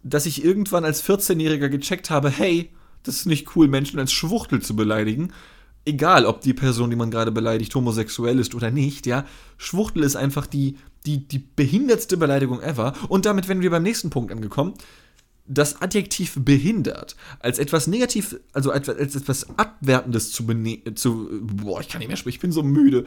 dass 0.04 0.26
ich 0.26 0.44
irgendwann 0.44 0.86
als 0.86 1.04
14-Jähriger 1.04 1.70
gecheckt 1.70 2.10
habe, 2.10 2.30
hey, 2.30 2.72
das 3.04 3.18
ist 3.18 3.26
nicht 3.26 3.56
cool, 3.56 3.68
Menschen 3.68 4.00
als 4.00 4.12
Schwuchtel 4.12 4.62
zu 4.62 4.76
beleidigen. 4.76 5.32
Egal, 5.86 6.26
ob 6.26 6.42
die 6.42 6.54
Person, 6.54 6.90
die 6.90 6.96
man 6.96 7.12
gerade 7.12 7.32
beleidigt, 7.32 7.76
homosexuell 7.76 8.40
ist 8.40 8.56
oder 8.56 8.72
nicht, 8.72 9.06
ja. 9.06 9.26
Schwuchtel 9.58 10.04
ist 10.04 10.16
einfach 10.16 10.48
die, 10.48 10.78
die, 11.06 11.28
die 11.28 11.40
behindertste 11.40 12.18
Beleidigung 12.18 12.60
ever. 12.62 12.94
Und 13.08 13.26
damit 13.26 13.48
werden 13.48 13.62
wir 13.62 13.70
beim 13.70 13.84
nächsten 13.84 14.10
Punkt 14.10 14.32
angekommen 14.32 14.74
das 15.48 15.82
Adjektiv 15.82 16.38
behindert 16.40 17.16
als 17.40 17.60
etwas 17.60 17.88
negativ, 17.88 18.36
also 18.54 18.72
als, 18.72 18.88
etwas 18.88 19.58
Abwertendes 19.58 20.32
zu 20.32 20.46
zu, 20.96 21.30
boah, 21.42 21.82
ich 21.82 21.90
kann 21.90 22.00
nicht 22.00 22.08
mehr 22.08 22.18
sprechen, 22.18 22.36
ich 22.36 22.40
bin 22.40 22.52
so 22.52 22.64
müde. 22.64 23.06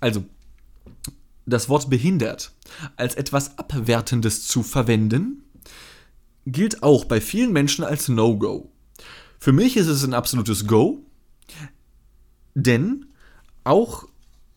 Also, 0.00 0.24
das 1.46 1.68
Wort 1.68 1.90
behindert 1.90 2.52
als 2.96 3.16
etwas 3.16 3.58
Abwertendes 3.58 4.46
zu 4.46 4.62
verwenden, 4.62 5.44
gilt 6.46 6.82
auch 6.82 7.04
bei 7.04 7.20
vielen 7.20 7.52
Menschen 7.52 7.84
als 7.84 8.08
No-Go. 8.08 8.70
Für 9.38 9.52
mich 9.52 9.76
ist 9.76 9.88
es 9.88 10.04
ein 10.04 10.14
absolutes 10.14 10.66
Go, 10.66 11.04
denn 12.54 13.06
auch 13.64 14.06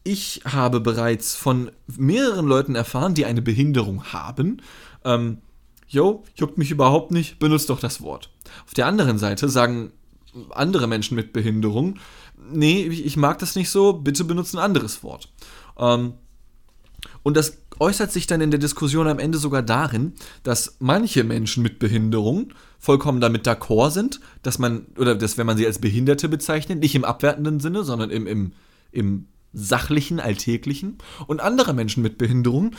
ich 0.04 0.42
habe 0.46 0.80
bereits 0.80 1.36
von 1.36 1.72
mehreren 1.98 2.46
Leuten 2.46 2.76
erfahren, 2.76 3.14
die 3.14 3.26
eine 3.26 3.42
Behinderung 3.42 4.06
haben, 4.14 4.62
ähm, 5.04 5.40
yo, 5.88 6.24
juckt 6.36 6.58
mich 6.58 6.72
überhaupt 6.72 7.12
nicht, 7.12 7.40
benutzt 7.40 7.70
doch 7.70 7.80
das 7.80 8.02
Wort. 8.02 8.30
Auf 8.66 8.74
der 8.74 8.88
anderen 8.88 9.18
Seite 9.18 9.50
sagen 9.50 9.92
andere 10.52 10.88
Menschen 10.88 11.16
mit 11.16 11.34
Behinderung, 11.34 11.96
nee, 12.52 12.84
ich 12.84 13.18
mag 13.18 13.40
das 13.40 13.56
nicht 13.56 13.70
so, 13.70 13.94
bitte 13.94 14.24
benutzt 14.24 14.56
ein 14.56 14.62
anderes 14.62 15.04
Wort. 15.04 15.32
Ähm, 15.78 16.14
und 17.24 17.38
das 17.38 17.58
äußert 17.80 18.12
sich 18.12 18.28
dann 18.28 18.42
in 18.42 18.52
der 18.52 18.60
Diskussion 18.60 19.08
am 19.08 19.20
Ende 19.20 19.38
sogar 19.38 19.62
darin, 19.62 20.14
dass 20.44 20.78
manche 20.80 21.24
Menschen 21.24 21.64
mit 21.64 21.80
Behinderung 21.80 22.54
vollkommen 22.80 23.22
damit 23.22 23.48
d'accord 23.48 23.92
sind, 23.92 24.20
dass 24.44 24.60
man, 24.60 24.88
oder 24.98 25.16
dass, 25.16 25.38
wenn 25.38 25.48
man 25.48 25.58
sie 25.58 25.66
als 25.66 25.80
Behinderte 25.80 26.30
bezeichnet, 26.30 26.80
nicht 26.80 26.96
im 26.96 27.06
abwertenden 27.06 27.60
Sinne, 27.60 27.84
sondern 27.84 28.10
im, 28.10 28.28
im, 28.28 28.54
im 28.92 29.28
sachlichen, 29.54 30.20
alltäglichen. 30.20 30.98
Und 31.28 31.42
andere 31.42 31.74
Menschen 31.74 32.04
mit 32.04 32.18
Behinderung 32.18 32.72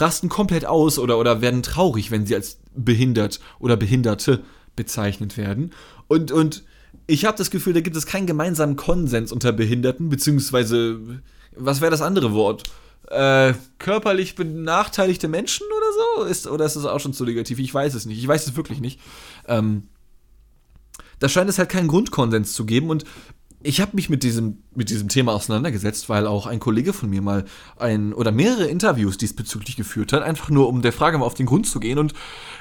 rasten 0.00 0.28
komplett 0.28 0.64
aus 0.64 0.98
oder, 0.98 1.18
oder 1.18 1.40
werden 1.40 1.62
traurig, 1.62 2.10
wenn 2.10 2.26
sie 2.26 2.34
als 2.34 2.58
behindert 2.74 3.40
oder 3.58 3.76
Behinderte 3.76 4.42
bezeichnet 4.76 5.36
werden. 5.36 5.72
Und, 6.06 6.32
und 6.32 6.64
ich 7.06 7.24
habe 7.24 7.36
das 7.36 7.50
Gefühl, 7.50 7.72
da 7.72 7.80
gibt 7.80 7.96
es 7.96 8.06
keinen 8.06 8.26
gemeinsamen 8.26 8.76
Konsens 8.76 9.32
unter 9.32 9.52
Behinderten, 9.52 10.08
beziehungsweise, 10.08 11.20
was 11.56 11.80
wäre 11.80 11.90
das 11.90 12.02
andere 12.02 12.32
Wort? 12.32 12.64
äh, 13.10 13.54
körperlich 13.78 14.34
benachteiligte 14.34 15.28
Menschen 15.28 15.66
oder 15.66 15.86
so? 15.92 16.24
Ist, 16.24 16.46
oder 16.46 16.64
ist 16.64 16.76
das 16.76 16.84
auch 16.84 17.00
schon 17.00 17.12
zu 17.12 17.24
negativ? 17.24 17.58
Ich 17.58 17.72
weiß 17.72 17.94
es 17.94 18.06
nicht. 18.06 18.18
Ich 18.18 18.28
weiß 18.28 18.46
es 18.46 18.56
wirklich 18.56 18.80
nicht. 18.80 19.00
Ähm, 19.46 19.88
da 21.18 21.28
scheint 21.28 21.50
es 21.50 21.58
halt 21.58 21.68
keinen 21.68 21.88
Grundkonsens 21.88 22.52
zu 22.52 22.64
geben 22.64 22.90
und 22.90 23.04
ich 23.62 23.80
habe 23.80 23.92
mich 23.94 24.08
mit 24.08 24.22
diesem, 24.22 24.58
mit 24.74 24.90
diesem 24.90 25.08
Thema 25.08 25.32
auseinandergesetzt, 25.32 26.08
weil 26.08 26.26
auch 26.26 26.46
ein 26.46 26.60
Kollege 26.60 26.92
von 26.92 27.10
mir 27.10 27.22
mal 27.22 27.44
ein 27.76 28.12
oder 28.12 28.30
mehrere 28.30 28.66
Interviews 28.66 29.18
diesbezüglich 29.18 29.76
geführt 29.76 30.12
hat, 30.12 30.22
einfach 30.22 30.50
nur 30.50 30.68
um 30.68 30.82
der 30.82 30.92
Frage 30.92 31.18
mal 31.18 31.24
auf 31.24 31.34
den 31.34 31.46
Grund 31.46 31.66
zu 31.66 31.80
gehen. 31.80 31.98
Und 31.98 32.14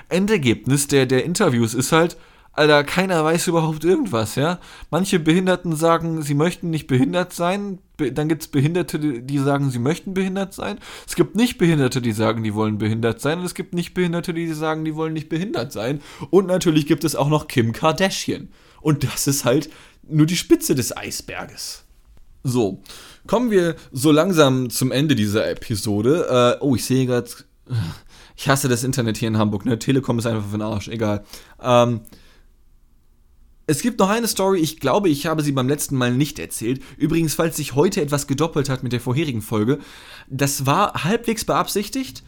Endergebnis 0.09 0.87
der, 0.87 1.05
der 1.05 1.23
Interviews 1.23 1.73
ist 1.73 1.91
halt, 1.91 2.17
Alter, 2.57 2.83
keiner 2.83 3.23
weiß 3.23 3.47
überhaupt 3.49 3.83
irgendwas, 3.83 4.33
ja. 4.33 4.59
Manche 4.89 5.19
Behinderten 5.19 5.75
sagen, 5.75 6.23
sie 6.23 6.33
möchten 6.33 6.71
nicht 6.71 6.87
behindert 6.87 7.31
sein. 7.31 7.77
Dann 7.97 8.27
gibt 8.27 8.41
es 8.41 8.47
Behinderte, 8.47 8.97
die 8.97 9.37
sagen, 9.37 9.69
sie 9.69 9.77
möchten 9.77 10.15
behindert 10.15 10.55
sein. 10.55 10.79
Es 11.05 11.15
gibt 11.15 11.35
nicht 11.35 11.59
Behinderte, 11.59 12.01
die 12.01 12.13
sagen, 12.13 12.43
die 12.43 12.55
wollen 12.55 12.79
behindert 12.79 13.21
sein. 13.21 13.37
Und 13.37 13.45
es 13.45 13.53
gibt 13.53 13.75
nicht 13.75 13.93
Behinderte, 13.93 14.33
die 14.33 14.51
sagen, 14.53 14.85
die 14.85 14.95
wollen 14.95 15.13
nicht 15.13 15.29
behindert 15.29 15.71
sein. 15.71 16.01
Und 16.31 16.47
natürlich 16.47 16.87
gibt 16.87 17.03
es 17.03 17.15
auch 17.15 17.29
noch 17.29 17.47
Kim 17.47 17.73
Kardashian. 17.73 18.49
Und 18.81 19.03
das 19.03 19.27
ist 19.27 19.45
halt 19.45 19.69
nur 20.09 20.25
die 20.25 20.37
Spitze 20.37 20.75
des 20.75 20.95
Eisberges. 20.95 21.83
So, 22.43 22.81
kommen 23.25 23.51
wir 23.51 23.75
so 23.91 24.11
langsam 24.11 24.69
zum 24.69 24.91
Ende 24.91 25.15
dieser 25.15 25.49
Episode. 25.49 26.57
Äh, 26.59 26.63
oh, 26.63 26.75
ich 26.75 26.85
sehe 26.85 27.05
gerade, 27.05 27.29
ich 28.35 28.47
hasse 28.47 28.69
das 28.69 28.83
Internet 28.83 29.17
hier 29.17 29.27
in 29.27 29.37
Hamburg, 29.37 29.65
ne? 29.65 29.79
Telekom 29.79 30.19
ist 30.19 30.25
einfach 30.25 30.45
für 30.45 30.57
den 30.57 30.61
Arsch, 30.61 30.87
egal. 30.87 31.25
Ähm, 31.61 32.01
es 33.69 33.81
gibt 33.81 33.99
noch 33.99 34.09
eine 34.09 34.27
Story, 34.27 34.59
ich 34.59 34.79
glaube, 34.79 35.09
ich 35.09 35.25
habe 35.25 35.43
sie 35.43 35.51
beim 35.51 35.67
letzten 35.67 35.97
Mal 35.97 36.13
nicht 36.13 36.39
erzählt. 36.39 36.81
Übrigens, 36.95 37.33
falls 37.35 37.57
sich 37.57 37.75
heute 37.75 38.01
etwas 38.01 38.25
gedoppelt 38.25 38.69
hat 38.69 38.81
mit 38.81 38.93
der 38.93 39.01
vorherigen 39.01 39.41
Folge, 39.41 39.79
das 40.29 40.65
war 40.65 41.03
halbwegs 41.03 41.43
beabsichtigt, 41.43 42.23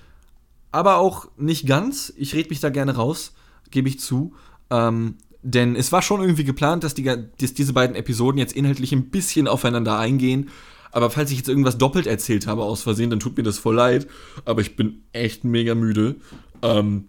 aber 0.72 0.98
auch 0.98 1.30
nicht 1.38 1.66
ganz. 1.66 2.12
Ich 2.18 2.36
rede 2.36 2.50
mich 2.50 2.60
da 2.60 2.70
gerne 2.70 2.96
raus, 2.96 3.32
gebe 3.72 3.88
ich 3.88 4.02
zu. 4.02 4.34
Ähm, 4.70 5.16
denn 5.42 5.76
es 5.76 5.92
war 5.92 6.02
schon 6.02 6.22
irgendwie 6.22 6.44
geplant, 6.44 6.84
dass, 6.84 6.94
die, 6.94 7.04
dass 7.04 7.54
diese 7.54 7.74
beiden 7.74 7.96
Episoden 7.96 8.40
jetzt 8.40 8.54
inhaltlich 8.54 8.92
ein 8.92 9.10
bisschen 9.10 9.48
aufeinander 9.48 9.98
eingehen. 9.98 10.50
Aber 10.92 11.10
falls 11.10 11.32
ich 11.32 11.38
jetzt 11.38 11.50
irgendwas 11.50 11.78
doppelt 11.78 12.08
erzählt 12.08 12.48
habe 12.48 12.64
aus 12.64 12.82
Versehen, 12.82 13.10
dann 13.10 13.20
tut 13.20 13.38
mir 13.38 13.44
das 13.44 13.60
voll 13.60 13.76
leid. 13.76 14.08
Aber 14.46 14.62
ich 14.62 14.76
bin 14.76 15.04
echt 15.14 15.44
mega 15.44 15.76
müde. 15.76 16.16
Ähm, 16.62 17.06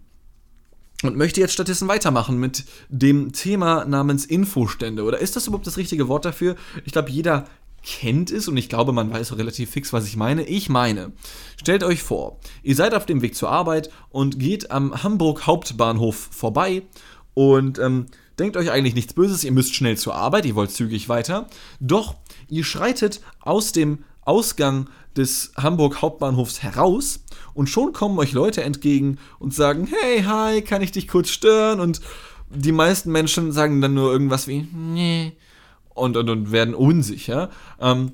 und 1.03 1.17
möchte 1.17 1.41
jetzt 1.41 1.53
stattdessen 1.53 1.87
weitermachen 1.87 2.37
mit 2.37 2.65
dem 2.89 3.33
Thema 3.33 3.85
namens 3.85 4.25
Infostände. 4.25 5.03
Oder 5.03 5.17
ist 5.17 5.35
das 5.35 5.47
überhaupt 5.47 5.65
das 5.65 5.77
richtige 5.77 6.07
Wort 6.07 6.25
dafür? 6.25 6.55
Ich 6.85 6.91
glaube, 6.91 7.09
jeder 7.09 7.45
kennt 7.83 8.29
es 8.29 8.47
und 8.47 8.55
ich 8.57 8.69
glaube, 8.69 8.93
man 8.93 9.11
weiß 9.11 9.31
auch 9.31 9.37
relativ 9.37 9.71
fix, 9.71 9.91
was 9.93 10.05
ich 10.05 10.15
meine. 10.15 10.43
Ich 10.43 10.69
meine, 10.69 11.11
stellt 11.57 11.83
euch 11.83 12.03
vor, 12.03 12.39
ihr 12.61 12.75
seid 12.75 12.93
auf 12.93 13.07
dem 13.07 13.23
Weg 13.23 13.35
zur 13.35 13.49
Arbeit 13.49 13.89
und 14.09 14.39
geht 14.39 14.69
am 14.69 15.01
Hamburg 15.01 15.47
Hauptbahnhof 15.47 16.29
vorbei 16.31 16.83
und 17.33 17.79
ähm, 17.79 18.07
denkt 18.39 18.57
euch 18.57 18.71
eigentlich 18.71 18.95
nichts 18.95 19.13
Böses, 19.13 19.43
ihr 19.43 19.51
müsst 19.51 19.75
schnell 19.75 19.97
zur 19.97 20.15
Arbeit, 20.15 20.45
ihr 20.45 20.55
wollt 20.55 20.71
zügig 20.71 21.09
weiter. 21.09 21.47
Doch 21.79 22.15
ihr 22.49 22.63
schreitet 22.63 23.21
aus 23.39 23.71
dem 23.71 23.99
Ausgang 24.23 24.89
des 25.15 25.51
Hamburg 25.57 26.01
Hauptbahnhofs 26.01 26.63
heraus 26.63 27.23
und 27.53 27.69
schon 27.69 27.93
kommen 27.93 28.17
euch 28.19 28.31
Leute 28.31 28.63
entgegen 28.63 29.17
und 29.39 29.53
sagen, 29.53 29.87
hey, 29.87 30.23
hi, 30.23 30.61
kann 30.61 30.81
ich 30.81 30.91
dich 30.91 31.07
kurz 31.07 31.29
stören? 31.29 31.79
Und 31.79 32.01
die 32.49 32.71
meisten 32.71 33.11
Menschen 33.11 33.51
sagen 33.51 33.81
dann 33.81 33.93
nur 33.93 34.11
irgendwas 34.11 34.47
wie, 34.47 34.67
nee, 34.73 35.33
und, 35.93 36.17
und, 36.17 36.29
und 36.29 36.51
werden 36.51 36.73
unsicher. 36.73 37.49
Ähm, 37.79 38.13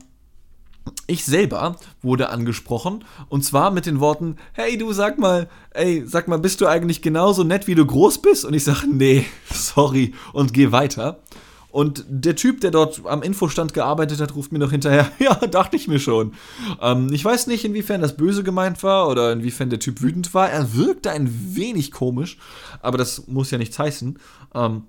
ich 1.08 1.26
selber 1.26 1.78
wurde 2.02 2.30
angesprochen 2.30 3.04
und 3.30 3.44
zwar 3.44 3.72
mit 3.72 3.86
den 3.86 4.00
Worten, 4.00 4.38
hey 4.54 4.78
du 4.78 4.94
sag 4.94 5.18
mal, 5.18 5.50
ey, 5.72 6.04
sag 6.06 6.28
mal, 6.28 6.40
bist 6.40 6.62
du 6.62 6.68
eigentlich 6.68 7.02
genauso 7.02 7.44
nett, 7.44 7.68
wie 7.68 7.76
du 7.76 7.86
groß 7.86 8.22
bist? 8.22 8.46
Und 8.46 8.54
ich 8.54 8.64
sage, 8.64 8.88
nee, 8.88 9.26
sorry 9.52 10.14
und 10.34 10.54
geh 10.54 10.72
weiter. 10.72 11.20
Und 11.70 12.06
der 12.08 12.36
Typ, 12.36 12.62
der 12.62 12.72
dort 12.72 13.02
am 13.06 13.22
Infostand 13.22 13.74
gearbeitet 13.74 14.20
hat, 14.22 14.36
ruft 14.36 14.52
mir 14.52 14.60
noch 14.60 14.72
hinterher, 14.72 15.12
ja, 15.20 15.36
dachte 15.36 15.76
ich 15.76 15.88
mir 15.88 16.00
schon. 16.00 16.34
Ähm, 16.82 17.10
ich 17.12 17.24
weiß 17.24 17.48
nicht, 17.48 17.66
inwiefern 17.66 18.02
das 18.02 18.18
böse 18.18 18.44
gemeint 18.44 18.82
war 18.84 19.10
oder 19.10 19.32
inwiefern 19.32 19.70
der 19.70 19.80
Typ 19.80 20.02
wütend 20.02 20.34
war. 20.34 20.50
Er 20.50 20.74
wirkte 20.76 21.12
ein 21.12 21.56
wenig 21.56 21.92
komisch, 21.92 22.38
aber 22.82 22.98
das 22.98 23.28
muss 23.28 23.52
ja 23.52 23.58
nichts 23.58 23.78
heißen. 23.78 24.18
Ähm, 24.56 24.84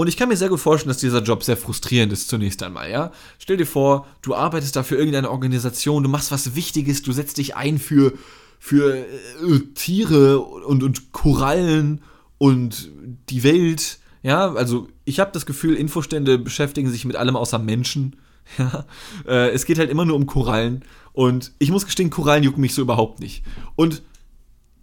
und 0.00 0.06
ich 0.06 0.16
kann 0.16 0.30
mir 0.30 0.36
sehr 0.38 0.48
gut 0.48 0.60
vorstellen, 0.60 0.88
dass 0.88 0.96
dieser 0.96 1.22
Job 1.22 1.44
sehr 1.44 1.58
frustrierend 1.58 2.10
ist 2.10 2.30
zunächst 2.30 2.62
einmal, 2.62 2.90
ja. 2.90 3.12
Stell 3.38 3.58
dir 3.58 3.66
vor, 3.66 4.06
du 4.22 4.34
arbeitest 4.34 4.74
da 4.74 4.82
für 4.82 4.96
irgendeine 4.96 5.30
Organisation, 5.30 6.02
du 6.02 6.08
machst 6.08 6.32
was 6.32 6.54
Wichtiges, 6.54 7.02
du 7.02 7.12
setzt 7.12 7.36
dich 7.36 7.54
ein 7.54 7.78
für, 7.78 8.14
für 8.58 8.96
äh, 8.96 9.58
Tiere 9.74 10.40
und, 10.40 10.82
und 10.82 11.12
Korallen 11.12 12.00
und 12.38 12.90
die 13.28 13.42
Welt, 13.42 13.98
ja. 14.22 14.54
Also 14.54 14.88
ich 15.04 15.20
habe 15.20 15.32
das 15.34 15.44
Gefühl, 15.44 15.74
Infostände 15.74 16.38
beschäftigen 16.38 16.90
sich 16.90 17.04
mit 17.04 17.16
allem 17.16 17.36
außer 17.36 17.58
Menschen. 17.58 18.16
Ja, 18.58 18.84
äh, 19.28 19.50
es 19.50 19.64
geht 19.64 19.78
halt 19.78 19.90
immer 19.90 20.04
nur 20.04 20.16
um 20.16 20.26
Korallen. 20.26 20.82
Und 21.12 21.52
ich 21.60 21.70
muss 21.70 21.84
gestehen, 21.84 22.10
Korallen 22.10 22.42
jucken 22.42 22.62
mich 22.62 22.74
so 22.74 22.82
überhaupt 22.82 23.20
nicht. 23.20 23.44
Und 23.76 24.02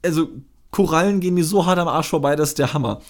also 0.06 0.30
Korallen 0.72 1.20
gehen 1.20 1.34
mir 1.34 1.44
so 1.44 1.66
hart 1.66 1.78
am 1.78 1.90
Arsch 1.90 2.08
vorbei, 2.08 2.38
das 2.38 2.50
ist 2.50 2.60
der 2.60 2.74
Hammer 2.74 3.02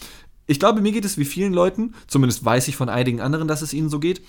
ich 0.48 0.60
glaube, 0.60 0.82
mir 0.82 0.92
geht 0.92 1.06
es 1.06 1.18
wie 1.18 1.26
vielen 1.26 1.54
Leuten, 1.54 1.94
zumindest 2.08 2.44
weiß 2.44 2.68
ich 2.70 2.76
von 2.76 2.90
einigen 2.90 3.22
anderen, 3.22 3.48
dass 3.48 3.62
es 3.62 3.74
ihnen 3.74 3.90
so 3.90 4.00
geht. 4.00 4.22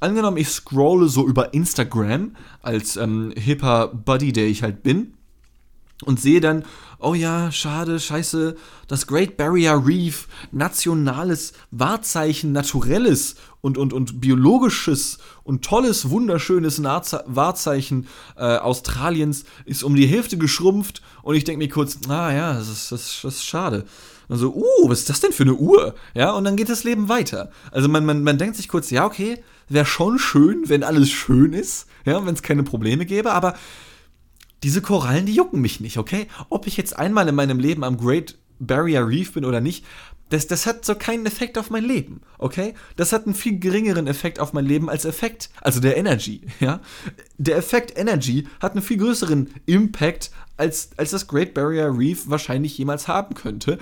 Angenommen, 0.00 0.36
ich 0.36 0.48
scrolle 0.48 1.08
so 1.08 1.26
über 1.26 1.54
Instagram 1.54 2.36
als 2.62 2.96
ähm, 2.96 3.32
hipper 3.36 3.88
Buddy, 3.88 4.32
der 4.32 4.46
ich 4.46 4.62
halt 4.62 4.82
bin, 4.82 5.14
und 6.04 6.20
sehe 6.20 6.40
dann, 6.40 6.64
oh 6.98 7.14
ja, 7.14 7.50
schade, 7.50 7.98
scheiße, 7.98 8.56
das 8.86 9.06
Great 9.06 9.36
Barrier 9.36 9.82
Reef, 9.84 10.28
nationales 10.52 11.52
Wahrzeichen, 11.70 12.52
naturelles 12.52 13.36
und, 13.60 13.78
und, 13.78 13.92
und 13.92 14.20
biologisches 14.20 15.18
und 15.42 15.64
tolles, 15.64 16.10
wunderschönes 16.10 16.82
Wahrzeichen 16.82 18.08
äh, 18.36 18.58
Australiens 18.58 19.44
ist 19.64 19.82
um 19.82 19.94
die 19.94 20.06
Hälfte 20.06 20.36
geschrumpft 20.36 21.02
und 21.22 21.34
ich 21.34 21.44
denke 21.44 21.58
mir 21.58 21.68
kurz, 21.70 21.98
ah 22.08 22.32
ja, 22.32 22.54
das 22.54 22.68
ist, 22.68 22.92
das, 22.92 23.20
das 23.22 23.36
ist 23.36 23.46
schade. 23.46 23.86
Und 24.28 24.38
so, 24.38 24.54
uh, 24.54 24.88
was 24.88 25.00
ist 25.00 25.10
das 25.10 25.20
denn 25.20 25.32
für 25.32 25.44
eine 25.44 25.54
Uhr? 25.54 25.94
Ja, 26.14 26.32
und 26.32 26.44
dann 26.44 26.56
geht 26.56 26.68
das 26.68 26.84
Leben 26.84 27.08
weiter. 27.08 27.50
Also 27.70 27.88
man, 27.88 28.04
man, 28.04 28.22
man 28.22 28.38
denkt 28.38 28.56
sich 28.56 28.68
kurz, 28.68 28.90
ja, 28.90 29.06
okay, 29.06 29.38
wäre 29.68 29.86
schon 29.86 30.18
schön, 30.18 30.68
wenn 30.68 30.82
alles 30.82 31.10
schön 31.10 31.52
ist, 31.52 31.86
ja, 32.04 32.24
wenn 32.26 32.34
es 32.34 32.42
keine 32.42 32.64
Probleme 32.64 33.06
gäbe, 33.06 33.32
aber 33.32 33.54
diese 34.62 34.82
Korallen, 34.82 35.26
die 35.26 35.34
jucken 35.34 35.60
mich 35.60 35.80
nicht, 35.80 35.98
okay? 35.98 36.26
Ob 36.48 36.66
ich 36.66 36.76
jetzt 36.76 36.98
einmal 36.98 37.28
in 37.28 37.34
meinem 37.34 37.58
Leben 37.58 37.84
am 37.84 37.98
Great 37.98 38.36
Barrier 38.58 39.06
Reef 39.06 39.34
bin 39.34 39.44
oder 39.44 39.60
nicht, 39.60 39.84
das, 40.30 40.48
das 40.48 40.66
hat 40.66 40.84
so 40.84 40.96
keinen 40.96 41.24
Effekt 41.26 41.56
auf 41.56 41.70
mein 41.70 41.84
Leben, 41.84 42.20
okay? 42.38 42.74
Das 42.96 43.12
hat 43.12 43.26
einen 43.26 43.34
viel 43.34 43.58
geringeren 43.58 44.06
Effekt 44.06 44.40
auf 44.40 44.52
mein 44.52 44.66
Leben 44.66 44.90
als 44.90 45.04
Effekt, 45.04 45.50
also 45.60 45.80
der 45.80 45.96
Energy, 45.96 46.42
ja? 46.60 46.80
Der 47.38 47.56
Effekt 47.56 47.96
Energy 47.96 48.48
hat 48.60 48.72
einen 48.72 48.82
viel 48.82 48.96
größeren 48.96 49.50
Impact, 49.66 50.30
als, 50.56 50.90
als 50.96 51.10
das 51.10 51.28
Great 51.28 51.54
Barrier 51.54 51.96
Reef 51.96 52.28
wahrscheinlich 52.28 52.76
jemals 52.78 53.08
haben 53.08 53.34
könnte 53.34 53.78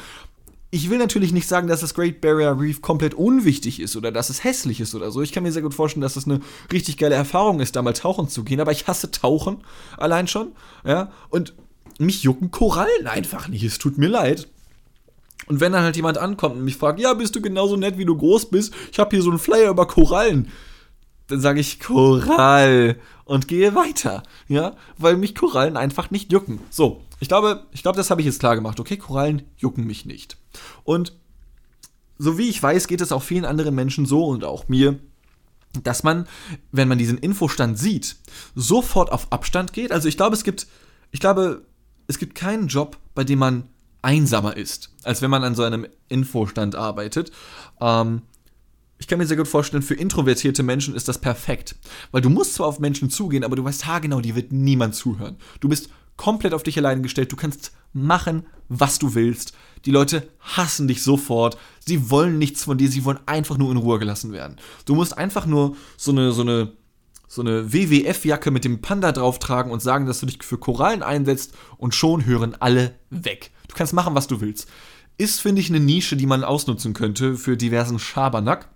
ich 0.75 0.91
will 0.91 0.99
natürlich 0.99 1.33
nicht 1.33 1.47
sagen, 1.47 1.69
dass 1.69 1.83
das 1.83 1.95
Great 1.95 2.21
Barrier 2.21 2.59
Reef 2.59 2.83
komplett 2.83 3.15
unwichtig 3.15 3.79
ist 3.79 3.95
oder 3.95 4.11
dass 4.11 4.29
es 4.29 4.43
hässlich 4.43 4.81
ist 4.81 4.97
oder 4.97 5.13
so. 5.13 5.23
Ich 5.23 5.31
kann 5.31 5.45
mir 5.45 5.53
sehr 5.53 5.63
gut 5.63 5.73
vorstellen, 5.73 6.03
dass 6.03 6.17
es 6.17 6.25
das 6.25 6.33
eine 6.33 6.41
richtig 6.73 6.97
geile 6.97 7.15
Erfahrung 7.15 7.61
ist, 7.61 7.77
da 7.77 7.83
mal 7.83 7.93
tauchen 7.93 8.29
zu 8.29 8.43
gehen. 8.43 8.61
Aber 8.61 8.73
ich 8.73 8.89
hasse 8.89 9.13
Tauchen 9.13 9.59
allein 9.97 10.27
schon. 10.27 10.51
Ja, 10.85 11.13
und 11.31 11.55
mich 12.01 12.25
jucken 12.25 12.51
Korallen 12.51 13.07
einfach 13.07 13.47
nicht. 13.47 13.63
Es 13.63 13.79
tut 13.79 13.99
mir 13.99 14.09
leid. 14.09 14.49
Und 15.47 15.61
wenn 15.61 15.73
dann 15.73 15.85
halt 15.85 15.95
jemand 15.95 16.19
ankommt 16.19 16.57
und 16.57 16.65
mich 16.65 16.77
fragt, 16.77 16.99
ja, 16.99 17.15
bist 17.15 17.37
du 17.37 17.41
genauso 17.41 17.77
nett, 17.77 17.97
wie 17.97 18.05
du 18.05 18.17
groß 18.17 18.47
bist? 18.47 18.75
Ich 18.91 18.99
habe 18.99 19.15
hier 19.15 19.23
so 19.23 19.31
einen 19.31 19.39
Flyer 19.39 19.71
über 19.71 19.87
Korallen. 19.87 20.49
Dann 21.29 21.41
sage 21.41 21.61
ich 21.61 21.79
Korall 21.79 22.97
und 23.25 23.49
gehe 23.49 23.75
weiter, 23.75 24.23
ja, 24.49 24.77
weil 24.99 25.17
mich 25.17 25.35
Korallen 25.35 25.77
einfach 25.77 26.11
nicht 26.11 26.33
jucken. 26.33 26.61
So, 26.71 27.03
ich 27.21 27.29
glaube, 27.29 27.67
ich 27.73 27.83
glaube, 27.83 27.97
das 27.97 28.11
habe 28.11 28.21
ich 28.21 28.27
jetzt 28.27 28.41
klar 28.41 28.55
gemacht. 28.55 28.81
Okay, 28.81 28.97
Korallen 28.97 29.43
jucken 29.57 29.87
mich 29.87 30.05
nicht. 30.05 30.37
Und 30.85 31.13
so 32.19 32.39
wie 32.39 32.49
ich 32.49 32.63
weiß, 32.63 32.87
geht 32.87 33.01
es 33.01 33.13
auch 33.13 33.23
vielen 33.23 33.45
anderen 33.45 33.75
Menschen 33.75 34.07
so 34.07 34.27
und 34.27 34.45
auch 34.45 34.69
mir, 34.69 34.99
dass 35.83 36.03
man, 36.03 36.29
wenn 36.71 36.89
man 36.89 36.99
diesen 36.99 37.19
Infostand 37.19 37.79
sieht, 37.79 38.17
sofort 38.55 39.11
auf 39.11 39.33
Abstand 39.33 39.73
geht. 39.73 39.91
Also 39.91 40.09
ich 40.09 40.17
glaube, 40.17 40.37
es 40.37 40.45
gibt, 40.45 40.67
ich 41.11 41.21
glaube, 41.21 41.67
es 42.07 42.19
gibt 42.19 42.35
keinen 42.35 42.69
Job, 42.69 42.99
bei 43.15 43.25
dem 43.25 43.39
man 43.41 43.65
einsamer 44.03 44.57
ist, 44.57 44.91
als 45.03 45.23
wenn 45.23 45.31
man 45.31 45.43
an 45.43 45.55
so 45.55 45.63
einem 45.63 45.87
Infostand 46.09 46.77
arbeitet. 46.77 47.33
Ähm, 47.81 48.23
ich 49.05 49.09
kann 49.09 49.19
mir 49.19 49.27
sehr 49.27 49.37
gut 49.37 49.49
vorstellen, 49.49 49.83
für 49.83 49.93
introvertierte 49.93 50.63
Menschen 50.63 50.95
ist 50.95 51.09
das 51.09 51.19
perfekt. 51.19 51.77
Weil 52.11 52.23
du 52.23 52.31
musst 52.31 52.55
zwar 52.55 52.69
auf 52.69 52.79
Menschen 52.79 53.11
zugehen, 53.11 53.45
aber 53.45 53.55
du 53.55 53.63
weißt 53.63 53.85
haargenau, 53.85 54.23
dir 54.23 54.35
wird 54.35 54.51
niemand 54.51 54.95
zuhören. 54.95 55.37
Du 55.61 55.69
bist 55.69 55.91
komplett 56.17 56.55
auf 56.55 56.63
dich 56.63 56.79
allein 56.79 57.03
gestellt. 57.03 57.31
Du 57.31 57.37
kannst 57.37 57.73
machen, 57.93 58.47
was 58.71 58.99
du 58.99 59.15
willst. 59.15 59.53
Die 59.85 59.91
Leute 59.91 60.27
hassen 60.41 60.89
dich 60.89 61.03
sofort. 61.03 61.59
Sie 61.81 62.09
wollen 62.09 62.39
nichts 62.39 62.65
von 62.65 62.79
dir. 62.79 62.89
Sie 62.89 63.05
wollen 63.05 63.19
einfach 63.27 63.59
nur 63.59 63.71
in 63.73 63.77
Ruhe 63.77 63.99
gelassen 63.99 64.33
werden. 64.33 64.57
Du 64.87 64.95
musst 64.95 65.19
einfach 65.19 65.45
nur 65.45 65.77
so 65.99 66.11
eine, 66.11 66.33
so 66.33 66.41
eine, 66.41 66.73
so 67.29 67.43
eine 67.43 67.75
WWF-Jacke 67.75 68.51
mit 68.51 68.65
dem 68.65 68.81
Panda 68.81 69.13
drauf 69.13 69.39
tragen 69.39 69.71
und 69.71 69.83
sagen, 69.83 70.07
dass 70.07 70.21
du 70.21 70.25
dich 70.25 70.43
für 70.43 70.57
Korallen 70.57 71.03
einsetzt 71.03 71.53
und 71.77 71.95
schon 71.95 72.25
hören 72.25 72.57
alle 72.59 72.95
weg. 73.11 73.51
Du 73.69 73.75
kannst 73.75 73.93
machen, 73.93 74.15
was 74.15 74.29
du 74.29 74.41
willst. 74.41 74.67
Ist, 75.19 75.43
finde 75.43 75.61
ich, 75.61 75.69
eine 75.69 75.81
Nische, 75.81 76.17
die 76.17 76.25
man 76.25 76.43
ausnutzen 76.43 76.95
könnte 76.95 77.37
für 77.37 77.59
diversen 77.59 77.99
Schabernack. 77.99 78.71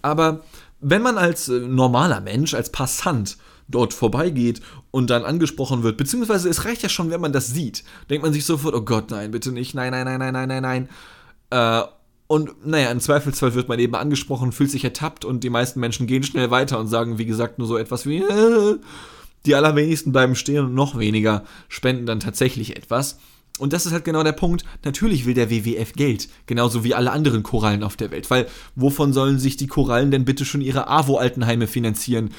Aber 0.00 0.42
wenn 0.80 1.02
man 1.02 1.18
als 1.18 1.48
äh, 1.48 1.60
normaler 1.60 2.20
Mensch, 2.20 2.54
als 2.54 2.70
Passant 2.70 3.38
dort 3.68 3.94
vorbeigeht 3.94 4.60
und 4.90 5.10
dann 5.10 5.24
angesprochen 5.24 5.82
wird, 5.82 5.96
beziehungsweise 5.96 6.48
es 6.48 6.64
reicht 6.64 6.82
ja 6.82 6.88
schon, 6.88 7.10
wenn 7.10 7.20
man 7.20 7.32
das 7.32 7.48
sieht, 7.48 7.84
denkt 8.10 8.24
man 8.24 8.32
sich 8.32 8.44
sofort, 8.44 8.74
oh 8.74 8.82
Gott, 8.82 9.10
nein, 9.10 9.30
bitte 9.30 9.52
nicht, 9.52 9.74
nein, 9.74 9.92
nein, 9.92 10.04
nein, 10.04 10.18
nein, 10.18 10.32
nein, 10.32 10.48
nein, 10.48 10.62
nein. 10.62 10.88
Äh, 11.50 11.86
und 12.26 12.66
naja, 12.66 12.90
im 12.90 13.00
Zweifelsfall 13.00 13.54
wird 13.54 13.68
man 13.68 13.78
eben 13.78 13.94
angesprochen, 13.94 14.52
fühlt 14.52 14.70
sich 14.70 14.84
ertappt 14.84 15.24
und 15.24 15.44
die 15.44 15.50
meisten 15.50 15.80
Menschen 15.80 16.06
gehen 16.06 16.22
schnell 16.22 16.50
weiter 16.50 16.78
und 16.78 16.88
sagen, 16.88 17.18
wie 17.18 17.26
gesagt, 17.26 17.58
nur 17.58 17.68
so 17.68 17.76
etwas 17.76 18.06
wie, 18.06 18.18
äh, 18.22 18.78
die 19.44 19.54
allerwenigsten 19.54 20.12
bleiben 20.12 20.34
stehen 20.34 20.64
und 20.64 20.74
noch 20.74 20.98
weniger 20.98 21.44
spenden 21.68 22.06
dann 22.06 22.20
tatsächlich 22.20 22.76
etwas. 22.76 23.18
Und 23.58 23.72
das 23.72 23.86
ist 23.86 23.92
halt 23.92 24.04
genau 24.04 24.22
der 24.22 24.32
Punkt. 24.32 24.64
Natürlich 24.84 25.26
will 25.26 25.34
der 25.34 25.50
WWF 25.50 25.92
Geld, 25.92 26.28
genauso 26.46 26.84
wie 26.84 26.94
alle 26.94 27.12
anderen 27.12 27.42
Korallen 27.42 27.82
auf 27.82 27.96
der 27.96 28.10
Welt. 28.10 28.30
Weil 28.30 28.46
wovon 28.74 29.12
sollen 29.12 29.38
sich 29.38 29.56
die 29.56 29.66
Korallen 29.66 30.10
denn 30.10 30.24
bitte 30.24 30.44
schon 30.44 30.62
ihre 30.62 30.88
AWO-Altenheime 30.88 31.66
finanzieren? 31.66 32.30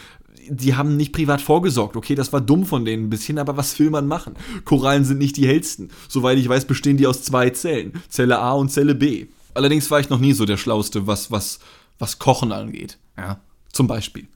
Die 0.49 0.75
haben 0.75 0.97
nicht 0.97 1.13
privat 1.13 1.39
vorgesorgt. 1.39 1.95
Okay, 1.95 2.15
das 2.15 2.33
war 2.33 2.41
dumm 2.41 2.65
von 2.65 2.83
denen 2.83 3.05
ein 3.05 3.09
bisschen, 3.09 3.37
aber 3.37 3.55
was 3.55 3.77
will 3.79 3.89
man 3.89 4.07
machen? 4.07 4.35
Korallen 4.65 5.05
sind 5.05 5.19
nicht 5.19 5.37
die 5.37 5.47
hellsten. 5.47 5.91
Soweit 6.09 6.37
ich 6.37 6.49
weiß, 6.49 6.65
bestehen 6.65 6.97
die 6.97 7.07
aus 7.07 7.23
zwei 7.23 7.51
Zellen. 7.51 7.93
Zelle 8.09 8.39
A 8.39 8.53
und 8.53 8.69
Zelle 8.69 8.95
B. 8.95 9.27
Allerdings 9.53 9.89
war 9.91 9.99
ich 9.99 10.09
noch 10.09 10.19
nie 10.19 10.33
so 10.33 10.45
der 10.45 10.57
Schlauste, 10.57 11.07
was, 11.07 11.31
was, 11.31 11.59
was 11.99 12.19
Kochen 12.19 12.51
angeht. 12.51 12.97
Ja, 13.17 13.39
zum 13.71 13.87
Beispiel. 13.87 14.27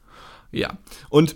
Ja. 0.52 0.78
Und 1.10 1.36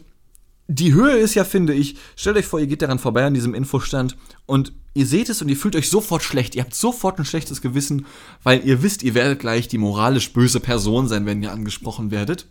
die 0.68 0.94
Höhe 0.94 1.18
ist 1.18 1.36
ja, 1.36 1.44
finde 1.44 1.74
ich, 1.74 1.98
stellt 2.16 2.38
euch 2.38 2.46
vor, 2.46 2.60
ihr 2.60 2.68
geht 2.68 2.82
daran 2.82 3.00
vorbei 3.00 3.26
an 3.26 3.34
diesem 3.34 3.54
Infostand 3.54 4.16
und 4.46 4.72
ihr 4.94 5.06
seht 5.06 5.30
es 5.30 5.42
und 5.42 5.50
ihr 5.50 5.58
fühlt 5.58 5.76
euch 5.76 5.90
sofort 5.90 6.24
schlecht. 6.24 6.56
Ihr 6.56 6.64
habt 6.64 6.76
sofort 6.76 7.20
ein 7.20 7.26
schlechtes 7.26 7.62
Gewissen, 7.62 8.06
weil 8.44 8.66
ihr 8.66 8.84
wisst, 8.84 9.04
ihr 9.04 9.14
werdet 9.14 9.40
gleich 9.40 9.68
die 9.68 9.78
moralisch 9.78 10.34
böse 10.34 10.60
Person 10.60 11.08
sein, 11.08 11.26
wenn 11.26 11.42
ihr 11.42 11.52
angesprochen 11.52 12.12
werdet. 12.12 12.48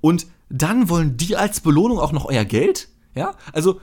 Und 0.00 0.26
dann 0.48 0.88
wollen 0.88 1.16
die 1.16 1.36
als 1.36 1.60
Belohnung 1.60 1.98
auch 1.98 2.12
noch 2.12 2.24
euer 2.24 2.44
Geld? 2.44 2.88
Ja? 3.14 3.34
Also, 3.52 3.80